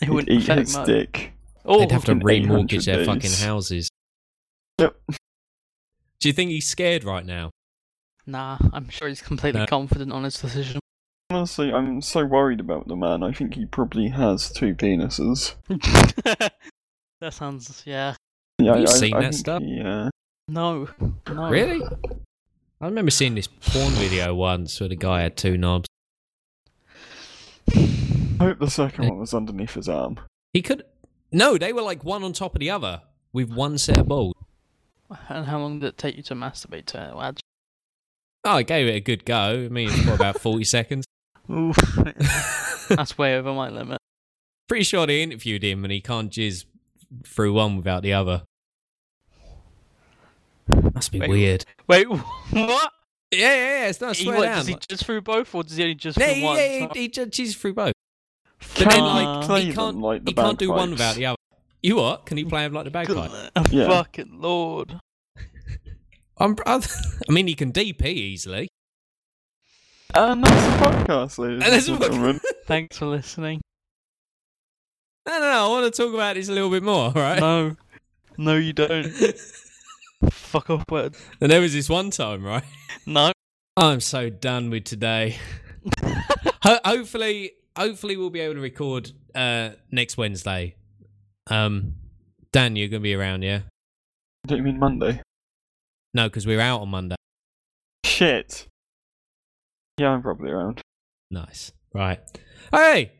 [0.00, 0.86] It he'd wouldn't eat his much.
[0.86, 1.32] dick.
[1.64, 3.06] Oh, They'd have to in 800 remortgage their days.
[3.06, 3.88] fucking houses.
[4.78, 4.96] Yep.
[6.20, 7.50] Do you think he's scared right now?
[8.26, 9.66] Nah, I'm sure he's completely No.
[9.66, 10.80] confident on his decision.
[11.30, 13.22] Honestly, I'm so worried about the man.
[13.22, 15.54] I think he probably has two penises.
[17.20, 18.14] that sounds, yeah.
[18.58, 19.62] Yeah, Have you I, seen I that think stuff?
[19.62, 20.10] He, uh,
[20.48, 20.88] No.
[21.28, 21.50] No.
[21.50, 21.80] Really?
[22.82, 25.86] I remember seeing this porn video once where the guy had two knobs.
[27.74, 30.18] I hope the second one was underneath his arm.
[30.54, 30.84] He could.
[31.30, 33.02] No, they were like one on top of the other
[33.34, 34.34] with one set of balls.
[35.28, 37.40] And how long did it take you to masturbate to it, lad?
[38.44, 39.66] Oh, I gave it a good go.
[39.66, 41.04] I mean, for about 40 seconds.
[41.50, 41.76] Oof.
[42.88, 43.98] That's way over my limit.
[44.68, 46.64] Pretty sure they interviewed him and he can't jizz
[47.26, 48.44] through one without the other.
[50.94, 51.64] Must be Wait, weird.
[51.88, 52.22] Wait, what?
[52.50, 53.88] Yeah, yeah, yeah.
[53.88, 54.58] It's not He, swear what, down.
[54.58, 56.56] does he just through both, or does he only just yeah, through yeah, one?
[56.56, 57.92] yeah, he, he ju- jizzes through both.
[58.58, 60.90] But Can then, he like, play he them can't, like the he can't do one
[60.90, 61.36] without the other.
[61.82, 62.26] You what?
[62.26, 63.30] Can he play him like the bagpipe?
[63.70, 63.88] Yeah.
[63.88, 65.00] Fucking lord.
[66.38, 66.80] I'm, I
[67.28, 68.68] mean, he can DP easily.
[70.12, 72.40] And that's the podcast, ladies And and gentlemen.
[72.66, 73.60] Thanks for listening.
[75.26, 75.66] No, no, no.
[75.66, 77.38] I want to talk about this a little bit more, all right?
[77.40, 77.76] No,
[78.36, 79.06] no, you don't.
[80.30, 81.16] Fuck off, word.
[81.40, 82.64] And there was this one time, right?
[83.06, 83.32] No.
[83.76, 85.36] I'm so done with today.
[86.62, 90.74] Ho- hopefully, hopefully we'll be able to record uh, next Wednesday.
[91.48, 91.94] Um,
[92.52, 93.60] Dan, you're gonna be around, yeah?
[94.46, 95.22] Don't you mean Monday?
[96.12, 97.16] No, because we're out on Monday.
[98.04, 98.66] Shit.
[99.98, 100.82] Yeah, I'm probably around.
[101.30, 101.72] Nice.
[101.94, 102.20] Right.
[102.72, 103.12] Hey,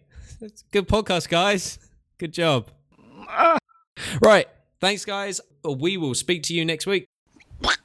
[0.73, 1.79] good podcast, guys.
[2.19, 2.71] Good job.
[4.21, 4.47] Right.
[4.81, 5.41] Thanks, guys.
[5.65, 7.07] We will speak to you next week.